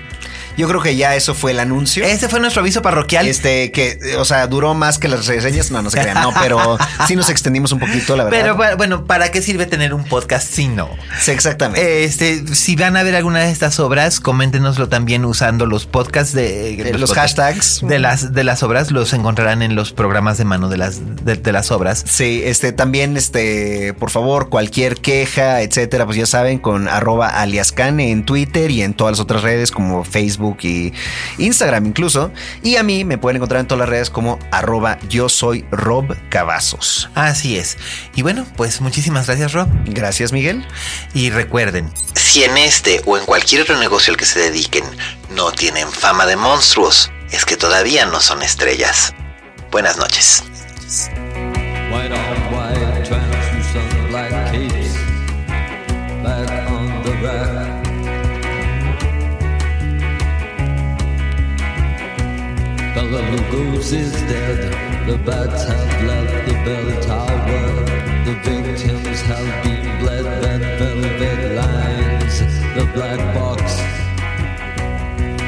[0.60, 2.03] Yo creo que ya eso fue el anuncio.
[2.03, 3.30] Ese fue nuestro aviso parroquial.
[3.30, 5.72] Este, que, o sea, duró más que las reseñas.
[5.72, 6.77] No, no se crean, no, pero
[7.07, 8.57] sí nos extendimos un poquito, la verdad.
[8.57, 10.90] Pero bueno, ¿para qué sirve tener un podcast si no?
[11.18, 12.03] Sí, exactamente.
[12.03, 16.73] Este, si van a ver alguna de estas obras, coméntenoslo también usando los podcasts de
[16.73, 18.91] eh, los, hashtags de las de las obras.
[18.91, 22.03] Los encontrarán en los programas de mano de las de, las obras.
[22.06, 28.02] Sí, este, también, este, por favor, cualquier queja, etcétera, pues ya saben, con arroba aliascan
[28.02, 30.93] en Twitter y en todas las otras redes como Facebook y
[31.38, 32.31] Instagram incluso.
[32.63, 36.15] Y a mí me pueden encontrar en todas las redes como arroba yo soy Rob
[36.30, 37.09] Cavazos.
[37.15, 37.77] Así es.
[38.15, 39.67] Y bueno, pues muchísimas gracias Rob.
[39.85, 40.65] Gracias Miguel.
[41.13, 44.84] Y recuerden, si en este o en cualquier otro negocio al que se dediquen
[45.35, 49.13] no tienen fama de monstruos, es que todavía no son estrellas.
[49.71, 50.43] Buenas noches.
[63.18, 65.07] Lugos is dead.
[65.07, 67.86] The bats have left the bell tower.
[68.23, 70.26] The victims have been bled.
[70.44, 72.40] That velvet lines
[72.76, 73.77] the black box.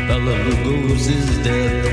[0.08, 1.86] Bella Lugos is dead.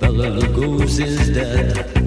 [0.00, 2.01] Bella Lugos is dead.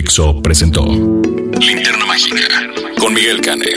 [0.00, 2.48] Dixo presentó Linterna Mágica
[2.98, 3.74] con Miguel Cane.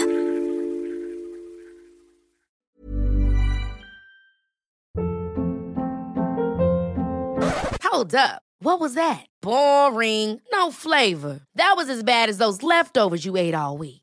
[7.84, 8.42] Hold up.
[8.60, 9.26] What was that?
[9.42, 10.40] Boring.
[10.54, 11.42] No flavor.
[11.56, 14.03] That was as bad as those leftovers you ate all week.